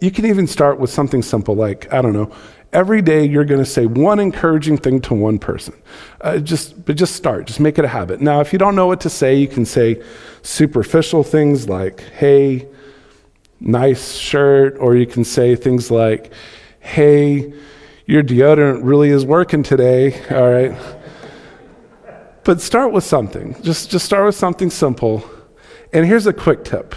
you 0.00 0.10
can 0.16 0.24
even 0.24 0.46
start 0.46 0.78
with 0.78 0.90
something 0.90 1.22
simple 1.22 1.54
like, 1.56 1.92
I 1.92 2.00
don't 2.02 2.12
know, 2.12 2.30
every 2.72 3.02
day 3.02 3.24
you're 3.24 3.48
going 3.52 3.64
to 3.64 3.70
say 3.76 3.86
one 3.86 4.20
encouraging 4.20 4.78
thing 4.78 5.00
to 5.00 5.14
one 5.14 5.38
person. 5.38 5.74
Uh, 6.20 6.38
just, 6.38 6.84
but 6.84 6.96
just 6.96 7.16
start. 7.16 7.46
Just 7.46 7.60
make 7.60 7.76
it 7.80 7.84
a 7.84 7.88
habit. 7.88 8.20
Now, 8.20 8.40
if 8.40 8.52
you 8.52 8.58
don't 8.58 8.76
know 8.76 8.86
what 8.86 9.00
to 9.00 9.10
say, 9.10 9.34
you 9.34 9.48
can 9.48 9.64
say 9.64 10.00
superficial 10.42 11.24
things 11.24 11.68
like, 11.68 12.00
hey, 12.00 12.68
nice 13.58 14.14
shirt, 14.14 14.76
or 14.78 14.94
you 14.94 15.06
can 15.06 15.24
say 15.24 15.56
things 15.56 15.90
like, 15.90 16.32
hey, 16.78 17.52
your 18.06 18.22
deodorant 18.22 18.80
really 18.82 19.10
is 19.10 19.24
working 19.26 19.62
today, 19.62 20.02
all 20.30 20.50
right? 20.50 20.97
But 22.48 22.62
start 22.62 22.92
with 22.92 23.04
something. 23.04 23.54
Just, 23.62 23.90
just 23.90 24.06
start 24.06 24.24
with 24.24 24.34
something 24.34 24.70
simple. 24.70 25.22
And 25.92 26.06
here's 26.06 26.26
a 26.26 26.32
quick 26.32 26.64
tip 26.64 26.94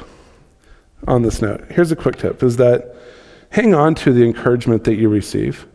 on 1.09 1.23
this 1.23 1.41
note. 1.41 1.65
Here's 1.69 1.91
a 1.91 1.95
quick 1.97 2.15
tip 2.15 2.41
is 2.41 2.55
that 2.55 2.95
hang 3.49 3.75
on 3.75 3.93
to 3.95 4.13
the 4.13 4.23
encouragement 4.23 4.85
that 4.85 4.95
you 4.95 5.09
receive. 5.09 5.67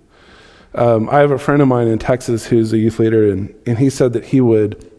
Um, 0.75 1.11
I 1.11 1.19
have 1.19 1.31
a 1.31 1.39
friend 1.39 1.61
of 1.61 1.69
mine 1.69 1.89
in 1.89 1.99
Texas 1.99 2.47
who's 2.47 2.73
a 2.73 2.79
youth 2.79 2.99
leader, 2.99 3.31
and, 3.31 3.55
and 3.67 3.79
he 3.79 3.91
said 3.91 4.15
that 4.15 4.25
he 4.25 4.41
would 4.41 4.91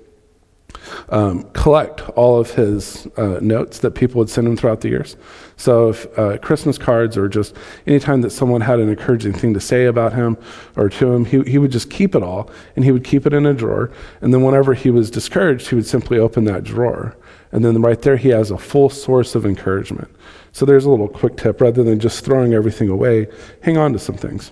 um, 1.09 1.43
collect 1.51 2.07
all 2.09 2.39
of 2.39 2.51
his 2.51 3.07
uh, 3.17 3.39
notes 3.41 3.79
that 3.79 3.91
people 3.91 4.19
would 4.19 4.29
send 4.29 4.47
him 4.47 4.57
throughout 4.57 4.81
the 4.81 4.89
years. 4.89 5.15
So, 5.55 5.89
if 5.89 6.19
uh, 6.19 6.37
Christmas 6.37 6.77
cards 6.77 7.17
or 7.17 7.27
just 7.27 7.55
anytime 7.87 8.21
that 8.21 8.29
someone 8.29 8.61
had 8.61 8.79
an 8.79 8.89
encouraging 8.89 9.33
thing 9.33 9.53
to 9.55 9.59
say 9.59 9.85
about 9.85 10.13
him 10.13 10.37
or 10.75 10.89
to 10.89 11.11
him, 11.11 11.25
he, 11.25 11.41
he 11.43 11.57
would 11.57 11.71
just 11.71 11.89
keep 11.89 12.13
it 12.13 12.21
all 12.21 12.49
and 12.75 12.85
he 12.85 12.91
would 12.91 13.03
keep 13.03 13.25
it 13.25 13.33
in 13.33 13.45
a 13.45 13.53
drawer. 13.53 13.91
And 14.21 14.33
then, 14.33 14.43
whenever 14.43 14.73
he 14.73 14.91
was 14.91 15.09
discouraged, 15.09 15.69
he 15.69 15.75
would 15.75 15.87
simply 15.87 16.19
open 16.19 16.45
that 16.45 16.63
drawer. 16.63 17.17
And 17.51 17.65
then, 17.65 17.81
right 17.81 18.01
there, 18.01 18.17
he 18.17 18.29
has 18.29 18.51
a 18.51 18.57
full 18.57 18.89
source 18.89 19.33
of 19.33 19.45
encouragement. 19.45 20.09
So, 20.51 20.65
there's 20.65 20.85
a 20.85 20.91
little 20.91 21.07
quick 21.07 21.37
tip 21.37 21.59
rather 21.59 21.83
than 21.83 21.99
just 21.99 22.23
throwing 22.23 22.53
everything 22.53 22.89
away, 22.89 23.27
hang 23.63 23.77
on 23.77 23.93
to 23.93 23.99
some 23.99 24.15
things. 24.15 24.51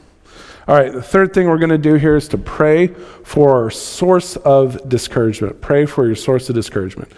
All 0.67 0.75
right, 0.75 0.91
the 0.91 1.01
third 1.01 1.31
thing 1.31 1.47
we're 1.47 1.59
going 1.59 1.69
to 1.69 1.77
do 1.77 1.93
here 1.93 2.15
is 2.15 2.27
to 2.29 2.39
pray 2.39 2.87
for 2.87 3.63
our 3.63 3.69
source 3.69 4.35
of 4.37 4.89
discouragement. 4.89 5.61
Pray 5.61 5.85
for 5.85 6.07
your 6.07 6.15
source 6.15 6.49
of 6.49 6.55
discouragement. 6.55 7.11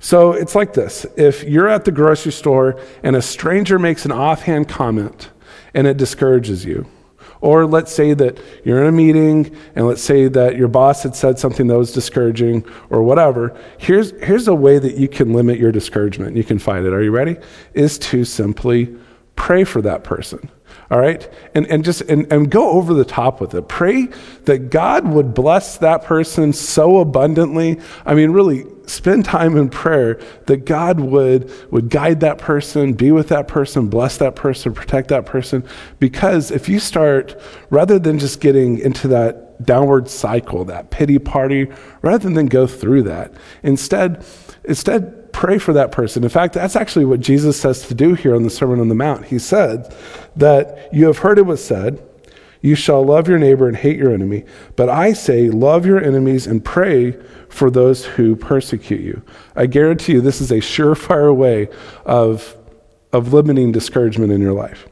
So 0.00 0.32
it's 0.32 0.56
like 0.56 0.72
this 0.72 1.06
if 1.16 1.44
you're 1.44 1.68
at 1.68 1.84
the 1.84 1.92
grocery 1.92 2.32
store 2.32 2.80
and 3.04 3.14
a 3.14 3.22
stranger 3.22 3.78
makes 3.78 4.04
an 4.06 4.12
offhand 4.12 4.68
comment 4.68 5.30
and 5.72 5.86
it 5.86 5.98
discourages 5.98 6.64
you, 6.64 6.84
Or 7.40 7.64
let's 7.64 7.92
say 7.92 8.12
that 8.14 8.38
you're 8.64 8.80
in 8.80 8.88
a 8.88 8.92
meeting 8.92 9.56
and 9.74 9.86
let's 9.86 10.02
say 10.02 10.28
that 10.28 10.56
your 10.56 10.68
boss 10.68 11.02
had 11.02 11.14
said 11.14 11.38
something 11.38 11.68
that 11.68 11.78
was 11.78 11.92
discouraging 11.92 12.64
or 12.90 13.02
whatever. 13.02 13.56
Here's, 13.78 14.10
here's 14.22 14.48
a 14.48 14.54
way 14.54 14.78
that 14.78 14.96
you 14.96 15.08
can 15.08 15.32
limit 15.32 15.58
your 15.58 15.72
discouragement. 15.72 16.36
You 16.36 16.44
can 16.44 16.58
find 16.58 16.84
it. 16.86 16.92
Are 16.92 17.02
you 17.02 17.12
ready? 17.12 17.36
Is 17.72 17.98
to 17.98 18.24
simply 18.24 18.96
pray 19.36 19.64
for 19.64 19.80
that 19.82 20.04
person 20.04 20.50
all 20.90 20.98
right? 20.98 21.28
And, 21.54 21.66
and 21.68 21.84
just 21.84 22.00
and, 22.02 22.30
and 22.32 22.50
go 22.50 22.70
over 22.70 22.94
the 22.94 23.04
top 23.04 23.40
with 23.40 23.54
it. 23.54 23.68
Pray 23.68 24.08
that 24.44 24.70
god 24.70 25.06
would 25.06 25.34
bless 25.34 25.78
that 25.78 26.02
person 26.02 26.52
so 26.52 26.98
abundantly. 26.98 27.78
I 28.04 28.14
mean 28.14 28.30
really 28.32 28.66
spend 28.86 29.24
time 29.24 29.56
in 29.56 29.68
prayer 29.68 30.20
that 30.46 30.64
god 30.64 30.98
would 30.98 31.50
would 31.70 31.90
guide 31.90 32.20
that 32.20 32.38
person 32.38 32.92
be 32.92 33.12
with 33.12 33.28
that 33.28 33.46
person 33.46 33.86
bless 33.86 34.16
that 34.16 34.34
person 34.34 34.74
protect 34.74 35.08
that 35.08 35.26
person. 35.26 35.64
Because 36.00 36.50
if 36.50 36.68
you 36.68 36.80
start 36.80 37.40
rather 37.70 37.98
than 37.98 38.18
just 38.18 38.40
getting 38.40 38.78
into 38.78 39.06
that 39.08 39.64
downward 39.64 40.08
cycle 40.08 40.64
that 40.64 40.90
pity 40.90 41.18
party 41.18 41.68
rather 42.02 42.30
than 42.30 42.46
go 42.46 42.66
through 42.66 43.02
that 43.02 43.32
instead 43.62 44.24
instead 44.64 45.19
pray 45.40 45.56
for 45.56 45.72
that 45.72 45.90
person. 45.90 46.22
In 46.22 46.28
fact, 46.28 46.52
that's 46.52 46.76
actually 46.76 47.06
what 47.06 47.18
Jesus 47.18 47.58
says 47.58 47.88
to 47.88 47.94
do 47.94 48.12
here 48.12 48.34
on 48.34 48.42
the 48.42 48.50
Sermon 48.50 48.78
on 48.78 48.90
the 48.90 48.94
Mount. 48.94 49.24
He 49.24 49.38
said 49.38 49.90
that 50.36 50.92
you 50.92 51.06
have 51.06 51.16
heard 51.16 51.38
it 51.38 51.46
was 51.46 51.64
said, 51.64 52.06
You 52.60 52.74
shall 52.74 53.02
love 53.02 53.26
your 53.26 53.38
neighbor 53.38 53.66
and 53.66 53.74
hate 53.74 53.96
your 53.96 54.12
enemy. 54.12 54.44
But 54.76 54.90
I 54.90 55.14
say, 55.14 55.48
love 55.48 55.86
your 55.86 55.98
enemies 55.98 56.46
and 56.46 56.62
pray 56.62 57.12
for 57.48 57.70
those 57.70 58.04
who 58.04 58.36
persecute 58.36 59.00
you. 59.00 59.22
I 59.56 59.64
guarantee 59.64 60.12
you, 60.12 60.20
this 60.20 60.42
is 60.42 60.50
a 60.50 60.58
surefire 60.58 61.34
way 61.34 61.70
of, 62.04 62.54
of 63.14 63.32
limiting 63.32 63.72
discouragement 63.72 64.32
in 64.32 64.42
your 64.42 64.52
life. 64.52 64.90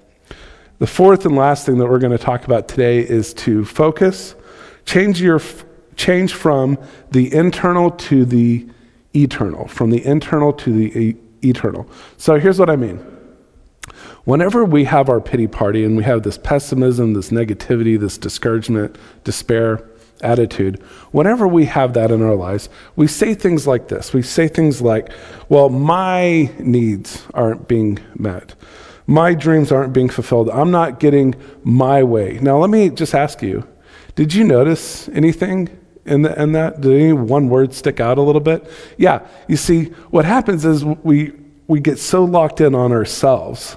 The 0.78 0.87
fourth 0.87 1.26
and 1.26 1.37
last 1.37 1.66
thing 1.66 1.76
that 1.76 1.88
we're 1.88 1.98
going 1.98 2.16
to 2.16 2.24
talk 2.24 2.46
about 2.46 2.68
today 2.68 3.00
is 3.00 3.34
to 3.34 3.66
focus, 3.66 4.34
change 4.87 5.20
your 5.20 5.42
change 5.96 6.32
from 6.32 6.78
the 7.11 7.34
internal 7.34 7.90
to 7.90 8.24
the 8.24 8.66
eternal, 9.22 9.68
from 9.68 9.90
the 9.90 10.04
internal 10.04 10.52
to 10.52 10.72
the 10.72 11.16
eternal. 11.42 11.88
So 12.16 12.38
here's 12.38 12.59
what 12.59 12.70
I 12.70 12.76
mean. 12.76 13.04
Whenever 14.24 14.64
we 14.64 14.85
have 14.85 15.09
our 15.09 15.20
pity 15.20 15.46
party 15.46 15.85
and 15.85 15.96
we 15.96 16.04
have 16.04 16.22
this 16.22 16.37
pessimism, 16.37 17.14
this 17.14 17.31
negativity, 17.31 17.98
this 17.98 18.18
discouragement, 18.18 18.96
despair, 19.24 19.88
attitude, 20.22 20.83
whenever 21.12 21.46
we 21.46 21.64
have 21.64 21.94
that 21.94 22.11
in 22.11 22.22
our 22.22 22.35
lives, 22.35 22.68
we 22.96 23.07
say 23.07 23.35
things 23.35 23.66
like 23.66 23.88
this. 23.88 24.12
We 24.12 24.22
say 24.22 24.48
things 24.48 24.83
like, 24.83 25.11
well, 25.48 25.68
my 25.68 26.52
needs 26.59 27.24
aren't 27.35 27.68
being 27.68 27.98
met. 28.16 28.54
My 29.07 29.33
dreams 29.33 29.72
aren't 29.72 29.92
being 29.92 30.11
fulfilled. 30.11 30.50
I'm 30.50 30.70
not 30.70 31.00
getting 31.00 31.35
my 31.64 32.02
way. 32.02 32.38
Now, 32.42 32.59
let 32.59 32.68
me 32.68 32.90
just 32.90 33.14
ask 33.14 33.42
you 33.42 33.66
did 34.14 34.35
you 34.35 34.42
notice 34.42 35.09
anything 35.11 35.78
in, 36.09 36.23
the, 36.23 36.42
in 36.42 36.53
that? 36.53 36.81
Did 36.81 36.92
any 36.92 37.12
one 37.12 37.49
word 37.49 37.75
stick 37.75 38.01
out 38.01 38.18
a 38.18 38.23
little 38.23 38.40
bit? 38.40 38.71
Yeah. 38.97 39.27
You 39.47 39.57
see, 39.57 39.85
what 40.11 40.25
happens 40.25 40.64
is 40.64 40.85
we, 40.85 41.33
we 41.66 41.81
get 41.81 41.99
so 41.99 42.25
locked 42.25 42.61
in 42.61 42.75
on 42.75 42.92
ourselves 42.92 43.77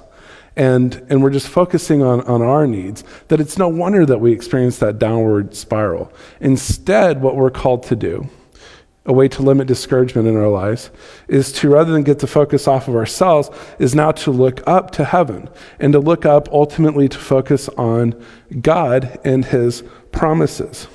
and, 0.56 0.94
and 1.08 1.22
we're 1.22 1.30
just 1.30 1.48
focusing 1.48 2.02
on, 2.02 2.20
on 2.22 2.42
our 2.42 2.66
needs 2.66 3.04
that 3.28 3.40
it's 3.40 3.56
no 3.56 3.68
wonder 3.68 4.04
that 4.04 4.18
we 4.18 4.32
experience 4.32 4.78
that 4.78 4.98
downward 4.98 5.54
spiral. 5.54 6.12
Instead, 6.40 7.22
what 7.22 7.36
we're 7.36 7.50
called 7.50 7.84
to 7.84 7.96
do, 7.96 8.28
a 9.06 9.12
way 9.12 9.28
to 9.28 9.42
limit 9.42 9.66
discouragement 9.66 10.28
in 10.28 10.36
our 10.36 10.48
lives, 10.48 10.90
is 11.26 11.52
to 11.52 11.70
rather 11.70 11.92
than 11.92 12.02
get 12.02 12.18
the 12.18 12.26
focus 12.26 12.68
off 12.68 12.86
of 12.86 12.94
ourselves, 12.94 13.50
is 13.78 13.94
now 13.94 14.12
to 14.12 14.30
look 14.30 14.66
up 14.66 14.90
to 14.92 15.04
heaven 15.04 15.48
and 15.80 15.94
to 15.94 15.98
look 15.98 16.26
up 16.26 16.48
ultimately 16.52 17.08
to 17.08 17.18
focus 17.18 17.68
on 17.70 18.22
God 18.60 19.18
and 19.24 19.46
His 19.46 19.82
promises. 20.12 20.86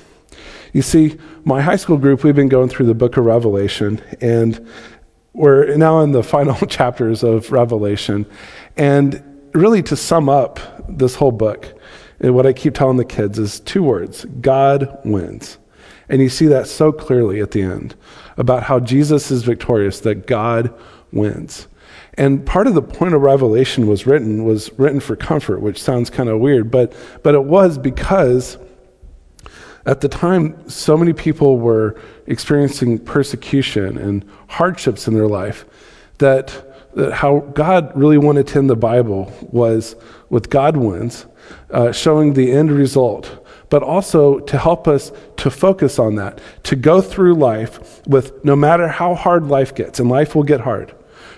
You 0.72 0.82
see, 0.82 1.16
my 1.44 1.60
high 1.60 1.76
school 1.76 1.96
group, 1.96 2.24
we've 2.24 2.34
been 2.34 2.48
going 2.48 2.68
through 2.68 2.86
the 2.86 2.94
book 2.94 3.16
of 3.16 3.24
Revelation, 3.24 4.02
and 4.20 4.66
we're 5.32 5.76
now 5.76 6.00
in 6.00 6.12
the 6.12 6.22
final 6.36 6.66
chapters 6.66 7.22
of 7.22 7.50
Revelation. 7.52 8.26
And 8.76 9.50
really, 9.54 9.82
to 9.84 9.96
sum 9.96 10.28
up 10.28 10.60
this 10.88 11.14
whole 11.14 11.32
book, 11.32 11.74
what 12.18 12.46
I 12.46 12.52
keep 12.52 12.74
telling 12.74 12.96
the 12.96 13.04
kids 13.04 13.38
is 13.38 13.60
two 13.60 13.82
words 13.82 14.24
God 14.40 14.98
wins. 15.04 15.58
And 16.08 16.22
you 16.22 16.28
see 16.28 16.46
that 16.46 16.66
so 16.66 16.90
clearly 16.90 17.40
at 17.40 17.50
the 17.50 17.62
end 17.62 17.94
about 18.36 18.62
how 18.64 18.80
Jesus 18.80 19.30
is 19.30 19.42
victorious, 19.42 20.00
that 20.00 20.26
God 20.26 20.72
wins. 21.12 21.68
And 22.14 22.44
part 22.44 22.66
of 22.66 22.74
the 22.74 22.82
point 22.82 23.14
of 23.14 23.20
Revelation 23.20 23.86
was 23.86 24.06
written 24.06 24.44
was 24.44 24.72
written 24.78 25.00
for 25.00 25.14
comfort, 25.16 25.60
which 25.60 25.80
sounds 25.80 26.10
kind 26.10 26.28
of 26.28 26.40
weird, 26.40 26.70
but 26.70 26.92
but 27.22 27.34
it 27.34 27.44
was 27.44 27.78
because 27.78 28.58
at 29.88 30.02
the 30.02 30.08
time, 30.08 30.68
so 30.68 30.98
many 30.98 31.14
people 31.14 31.58
were 31.58 31.98
experiencing 32.26 32.98
persecution 32.98 33.96
and 33.96 34.22
hardships 34.46 35.08
in 35.08 35.14
their 35.14 35.26
life 35.26 35.64
that, 36.18 36.92
that 36.94 37.14
how 37.14 37.38
God 37.38 37.96
really 37.96 38.18
wanted 38.18 38.46
to 38.48 38.58
end 38.58 38.68
the 38.68 38.76
Bible 38.76 39.32
was 39.50 39.96
with 40.28 40.50
God 40.50 40.76
wins, 40.76 41.24
uh, 41.70 41.90
showing 41.90 42.34
the 42.34 42.52
end 42.52 42.70
result, 42.70 43.46
but 43.70 43.82
also 43.82 44.40
to 44.40 44.58
help 44.58 44.86
us 44.86 45.10
to 45.38 45.50
focus 45.50 45.98
on 45.98 46.16
that, 46.16 46.38
to 46.64 46.76
go 46.76 47.00
through 47.00 47.36
life 47.36 48.06
with 48.06 48.44
no 48.44 48.54
matter 48.54 48.88
how 48.88 49.14
hard 49.14 49.46
life 49.46 49.74
gets, 49.74 49.98
and 50.00 50.10
life 50.10 50.34
will 50.34 50.42
get 50.42 50.60
hard, 50.60 50.94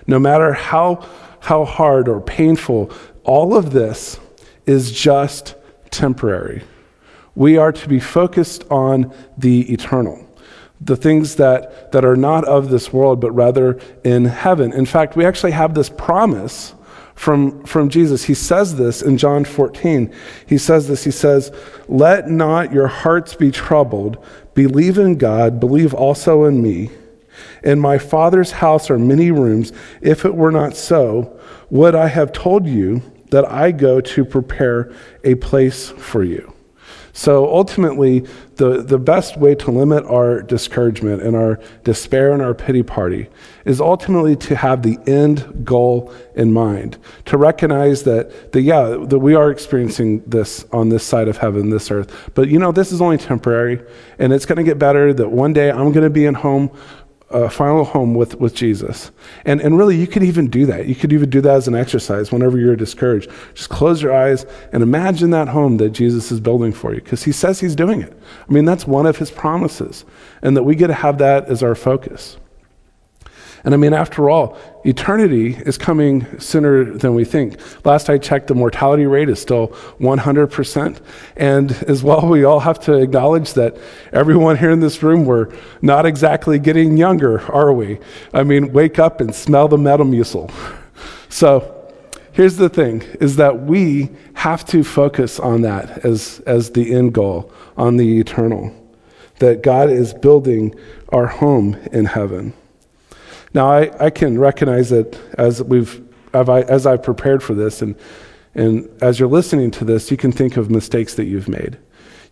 no 0.09 0.19
matter 0.19 0.55
how, 0.55 1.09
how 1.39 1.65
hard 1.65 2.09
or 2.09 2.21
painful, 2.21 2.91
all 3.23 3.57
of 3.57 3.71
this 3.71 4.19
is 4.67 4.91
just 4.91 5.55
temporary. 5.91 6.65
We 7.40 7.57
are 7.57 7.72
to 7.72 7.88
be 7.88 8.00
focused 8.00 8.66
on 8.70 9.14
the 9.38 9.62
eternal, 9.72 10.29
the 10.79 10.94
things 10.94 11.37
that, 11.37 11.90
that 11.90 12.05
are 12.05 12.14
not 12.14 12.44
of 12.44 12.68
this 12.68 12.92
world, 12.92 13.18
but 13.18 13.31
rather 13.31 13.81
in 14.05 14.26
heaven. 14.26 14.74
In 14.74 14.85
fact, 14.85 15.16
we 15.16 15.24
actually 15.24 15.53
have 15.53 15.72
this 15.72 15.88
promise 15.88 16.74
from, 17.14 17.64
from 17.64 17.88
Jesus. 17.88 18.24
He 18.24 18.35
says 18.35 18.76
this 18.76 19.00
in 19.00 19.16
John 19.16 19.46
14. 19.46 20.14
He 20.46 20.59
says 20.59 20.87
this 20.87 21.05
He 21.05 21.11
says, 21.11 21.50
Let 21.88 22.29
not 22.29 22.74
your 22.74 22.88
hearts 22.88 23.33
be 23.33 23.50
troubled. 23.50 24.22
Believe 24.53 24.98
in 24.98 25.16
God, 25.16 25.59
believe 25.61 25.94
also 25.94 26.44
in 26.44 26.61
me. 26.61 26.90
In 27.64 27.81
my 27.81 27.96
Father's 27.96 28.50
house 28.50 28.90
are 28.90 28.98
many 28.98 29.31
rooms. 29.31 29.72
If 30.03 30.26
it 30.26 30.35
were 30.35 30.53
not 30.53 30.76
so, 30.76 31.40
would 31.70 31.94
I 31.94 32.09
have 32.09 32.33
told 32.33 32.66
you 32.66 33.00
that 33.31 33.50
I 33.50 33.72
go 33.72 34.03
to 34.03 34.26
prepare 34.26 34.92
a 35.24 35.37
place 35.37 35.88
for 35.88 36.22
you? 36.22 36.53
So 37.21 37.47
ultimately, 37.53 38.21
the, 38.57 38.81
the 38.81 38.99
best 38.99 39.37
way 39.37 39.55
to 39.57 39.71
limit 39.71 40.07
our 40.07 40.41
discouragement 40.41 41.21
and 41.21 41.37
our 41.37 41.61
despair 41.85 42.33
and 42.33 42.41
our 42.41 42.55
pity 42.55 42.83
party 42.83 43.29
is 43.67 43.79
ultimately 43.79 44.37
to 44.37 44.57
have 44.57 44.83
the 44.83 44.99
end 45.07 45.63
goal 45.63 46.15
in 46.35 46.51
mind. 46.51 46.97
To 47.27 47.37
recognize 47.37 48.05
that, 48.05 48.53
that 48.53 48.63
yeah, 48.63 48.97
that 49.07 49.19
we 49.19 49.35
are 49.35 49.51
experiencing 49.51 50.23
this 50.27 50.65
on 50.73 50.89
this 50.89 51.05
side 51.05 51.29
of 51.29 51.37
heaven, 51.37 51.69
this 51.69 51.91
earth. 51.91 52.31
But 52.33 52.49
you 52.49 52.59
know, 52.59 52.73
this 52.73 52.91
is 52.91 53.03
only 53.03 53.19
temporary, 53.19 53.83
and 54.19 54.33
it's 54.33 54.47
going 54.47 54.57
to 54.57 54.65
get 54.65 54.79
better. 54.79 55.13
That 55.13 55.29
one 55.29 55.53
day 55.53 55.71
I'm 55.71 55.93
going 55.93 56.05
to 56.05 56.09
be 56.09 56.25
in 56.25 56.33
home 56.33 56.71
a 57.31 57.49
final 57.49 57.85
home 57.85 58.14
with, 58.14 58.40
with 58.40 58.55
Jesus. 58.55 59.12
And, 59.45 59.61
and 59.61 59.79
really, 59.79 59.97
you 59.97 60.07
could 60.07 60.25
even 60.25 60.49
do 60.49 60.66
that. 60.66 60.87
You 60.87 60.97
could 60.97 61.12
even 61.12 61.31
do 61.31 61.40
that 61.40 61.55
as 61.55 61.69
an 61.69 61.77
exercise 61.77 62.33
whenever 62.33 62.59
you're 62.59 62.75
discouraged. 62.75 63.31
Just 63.55 63.71
close 63.71 64.03
your 64.03 64.12
eyes 64.12 64.47
and 64.73 64.83
imagine 64.83 65.31
that 65.31 65.49
home 65.49 65.77
that 65.77 65.90
Jesus 65.90 66.33
is 66.33 66.40
building 66.40 66.73
for 66.73 66.93
you 66.93 67.01
because 67.01 67.23
he 67.23 67.33
says 67.33 67.61
he's 67.61 67.77
doing 67.77 68.03
it. 68.03 68.12
I 68.49 68.53
mean, 68.53 68.64
that's 68.64 68.87
one 68.87 69.07
of 69.07 69.19
his 69.19 69.31
promises, 69.31 70.05
and 70.43 70.57
that 70.57 70.64
we 70.64 70.75
get 70.75 70.88
to 70.88 70.95
have 70.95 71.19
that 71.19 71.47
as 71.47 71.62
our 71.62 71.77
focus. 71.77 72.37
And 73.64 73.75
I 73.75 73.77
mean, 73.77 73.92
after 73.92 74.31
all, 74.31 74.57
eternity 74.85 75.55
is 75.55 75.77
coming 75.77 76.38
sooner 76.38 76.85
than 76.85 77.14
we 77.14 77.25
think. 77.25 77.59
Last 77.85 78.09
I 78.09 78.16
checked, 78.16 78.46
the 78.46 78.55
mortality 78.55 79.07
rate 79.07 79.29
is 79.29 79.40
still 79.40 79.68
100%. 79.99 81.01
And 81.37 81.73
as 81.87 82.03
well, 82.03 82.27
we 82.27 82.44
all 82.44 82.61
have 82.61 82.81
to 82.81 82.94
acknowledge 82.94 83.53
that 83.55 83.77
everyone 84.12 84.57
here 84.57 84.70
in 84.70 84.81
this 84.81 85.03
room, 85.03 85.27
we're 85.27 85.53
not 85.83 86.07
exactly 86.07 86.59
getting 86.59 86.96
younger, 86.96 87.40
are 87.53 87.73
we? 87.73 87.99
I 88.33 88.44
mean, 88.44 88.73
wake 88.73 88.99
up 88.99 89.20
and 89.20 89.35
smell 89.35 89.68
the 89.68 89.77
Metamucil. 89.77 90.51
So 91.29 91.92
here's 92.33 92.57
the 92.57 92.68
thing, 92.70 93.03
is 93.20 93.37
that 93.37 93.62
we 93.62 94.09
have 94.35 94.64
to 94.66 94.83
focus 94.83 95.38
on 95.38 95.62
that 95.62 96.05
as, 96.05 96.40
as 96.46 96.70
the 96.70 96.94
end 96.94 97.12
goal, 97.12 97.53
on 97.77 97.96
the 97.99 98.18
eternal. 98.18 98.75
That 99.38 99.62
God 99.62 99.90
is 99.90 100.14
building 100.14 100.75
our 101.11 101.27
home 101.27 101.75
in 101.92 102.07
heaven. 102.07 102.55
Now, 103.53 103.71
I, 103.71 104.07
I 104.07 104.11
can 104.11 104.39
recognize 104.39 104.91
that 104.91 105.19
as 105.39 105.63
we've 105.63 106.03
as 106.33 106.87
I've 106.87 107.03
prepared 107.03 107.43
for 107.43 107.55
this, 107.55 107.83
and 107.83 107.97
and 108.55 108.89
as 109.03 109.19
you're 109.19 109.29
listening 109.29 109.71
to 109.73 109.85
this, 109.85 110.11
you 110.11 110.17
can 110.17 110.33
think 110.33 110.57
of 110.57 110.71
mistakes 110.71 111.15
that 111.15 111.25
you've 111.25 111.49
made. 111.49 111.79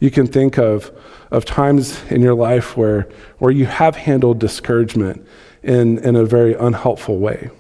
You 0.00 0.10
can 0.10 0.26
think 0.26 0.58
of 0.58 0.92
of 1.30 1.44
times 1.44 2.02
in 2.10 2.22
your 2.22 2.34
life 2.34 2.76
where 2.76 3.08
where 3.38 3.50
you 3.50 3.66
have 3.66 3.96
handled 3.96 4.38
discouragement 4.38 5.26
in 5.62 5.98
in 5.98 6.14
a 6.16 6.24
very 6.24 6.54
unhelpful 6.54 7.18
way. 7.18 7.50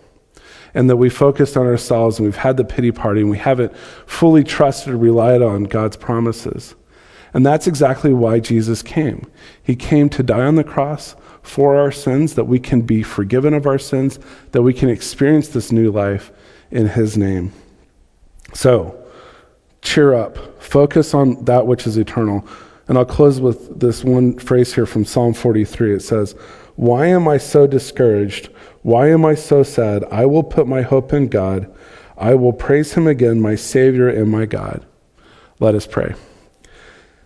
and 0.74 0.88
that 0.90 0.96
we 0.96 1.08
focused 1.08 1.56
on 1.56 1.66
ourselves 1.66 2.18
and 2.18 2.26
we've 2.26 2.36
had 2.36 2.56
the 2.56 2.64
pity 2.64 2.92
party 2.92 3.20
and 3.20 3.30
we 3.30 3.38
haven't 3.38 3.74
fully 4.06 4.44
trusted 4.44 4.92
or 4.92 4.96
relied 4.98 5.42
on 5.42 5.64
God's 5.64 5.96
promises. 5.96 6.74
And 7.34 7.44
that's 7.44 7.66
exactly 7.66 8.12
why 8.12 8.40
Jesus 8.40 8.82
came. 8.82 9.26
He 9.62 9.74
came 9.74 10.08
to 10.10 10.22
die 10.22 10.44
on 10.44 10.56
the 10.56 10.64
cross 10.64 11.16
for 11.48 11.76
our 11.76 11.90
sins, 11.90 12.34
that 12.34 12.44
we 12.44 12.60
can 12.60 12.82
be 12.82 13.02
forgiven 13.02 13.54
of 13.54 13.66
our 13.66 13.78
sins, 13.78 14.18
that 14.52 14.62
we 14.62 14.74
can 14.74 14.90
experience 14.90 15.48
this 15.48 15.72
new 15.72 15.90
life 15.90 16.30
in 16.70 16.88
His 16.88 17.16
name. 17.16 17.52
So, 18.52 19.02
cheer 19.80 20.12
up, 20.12 20.62
focus 20.62 21.14
on 21.14 21.44
that 21.46 21.66
which 21.66 21.86
is 21.86 21.96
eternal. 21.96 22.46
And 22.86 22.98
I'll 22.98 23.06
close 23.06 23.40
with 23.40 23.80
this 23.80 24.04
one 24.04 24.38
phrase 24.38 24.74
here 24.74 24.86
from 24.86 25.04
Psalm 25.04 25.32
43. 25.34 25.94
It 25.94 26.00
says, 26.00 26.32
Why 26.76 27.06
am 27.06 27.26
I 27.26 27.38
so 27.38 27.66
discouraged? 27.66 28.50
Why 28.82 29.08
am 29.08 29.24
I 29.24 29.34
so 29.34 29.62
sad? 29.62 30.04
I 30.10 30.26
will 30.26 30.42
put 30.42 30.66
my 30.66 30.82
hope 30.82 31.12
in 31.12 31.28
God. 31.28 31.74
I 32.16 32.34
will 32.34 32.52
praise 32.52 32.94
him 32.94 33.06
again, 33.06 33.40
my 33.40 33.54
Savior 33.54 34.08
and 34.08 34.30
my 34.30 34.44
God. 34.46 34.84
Let 35.60 35.74
us 35.74 35.86
pray. 35.86 36.14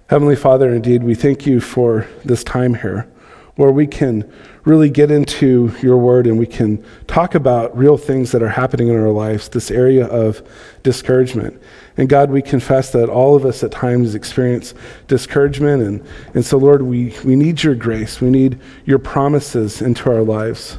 Heavenly 0.09 0.37
Father, 0.37 0.73
indeed, 0.73 1.03
we 1.03 1.15
thank 1.15 1.47
you 1.47 1.61
for 1.61 2.07
this 2.25 2.45
time 2.45 2.75
here 2.75 3.12
where 3.57 3.71
we 3.71 3.87
can 3.87 4.31
really 4.65 4.89
get 4.89 5.11
into 5.11 5.75
your 5.83 5.97
word 5.97 6.27
and 6.27 6.39
we 6.39 6.47
can 6.47 6.83
talk 7.07 7.35
about 7.35 7.77
real 7.77 7.97
things 7.97 8.33
that 8.33 8.43
are 8.43 8.49
happening 8.49 8.89
in 8.89 8.97
our 8.97 9.11
lives, 9.11 9.49
this 9.49 9.71
area 9.71 10.07
of 10.07 10.43
discouragement. 10.83 11.61
And 11.97 12.09
God, 12.09 12.31
we 12.31 12.41
confess 12.41 12.91
that 12.93 13.11
all 13.11 13.37
of 13.37 13.45
us 13.45 13.63
at 13.63 13.71
times 13.71 14.15
experience 14.15 14.73
discouragement. 15.09 15.83
And, 15.83 16.07
and 16.35 16.45
so, 16.45 16.57
Lord, 16.57 16.83
we, 16.83 17.15
we 17.25 17.37
need 17.37 17.63
your 17.63 17.75
grace. 17.75 18.21
We 18.21 18.31
need 18.31 18.59
your 18.87 18.99
promises 18.99 19.83
into 19.83 20.11
our 20.11 20.23
lives. 20.23 20.79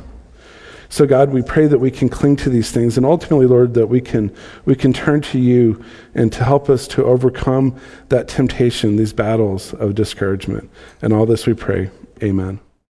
So, 0.89 1.05
God, 1.05 1.31
we 1.31 1.41
pray 1.41 1.67
that 1.67 1.79
we 1.79 1.91
can 1.91 2.07
cling 2.07 2.35
to 2.37 2.49
these 2.49 2.71
things. 2.71 2.97
And 2.97 3.05
ultimately, 3.05 3.47
Lord, 3.47 3.73
that 3.73 3.87
we 3.87 3.99
can, 3.99 4.33
we 4.65 4.75
can 4.75 4.93
turn 4.93 5.21
to 5.21 5.39
you 5.39 5.83
and 6.15 6.31
to 6.31 6.43
help 6.43 6.69
us 6.69 6.87
to 6.89 7.03
overcome 7.03 7.79
that 8.09 8.27
temptation, 8.27 8.95
these 8.95 9.13
battles 9.13 9.73
of 9.73 9.95
discouragement. 9.95 10.69
And 11.01 11.11
all 11.11 11.25
this 11.25 11.45
we 11.45 11.53
pray. 11.53 11.89
Amen. 12.21 12.59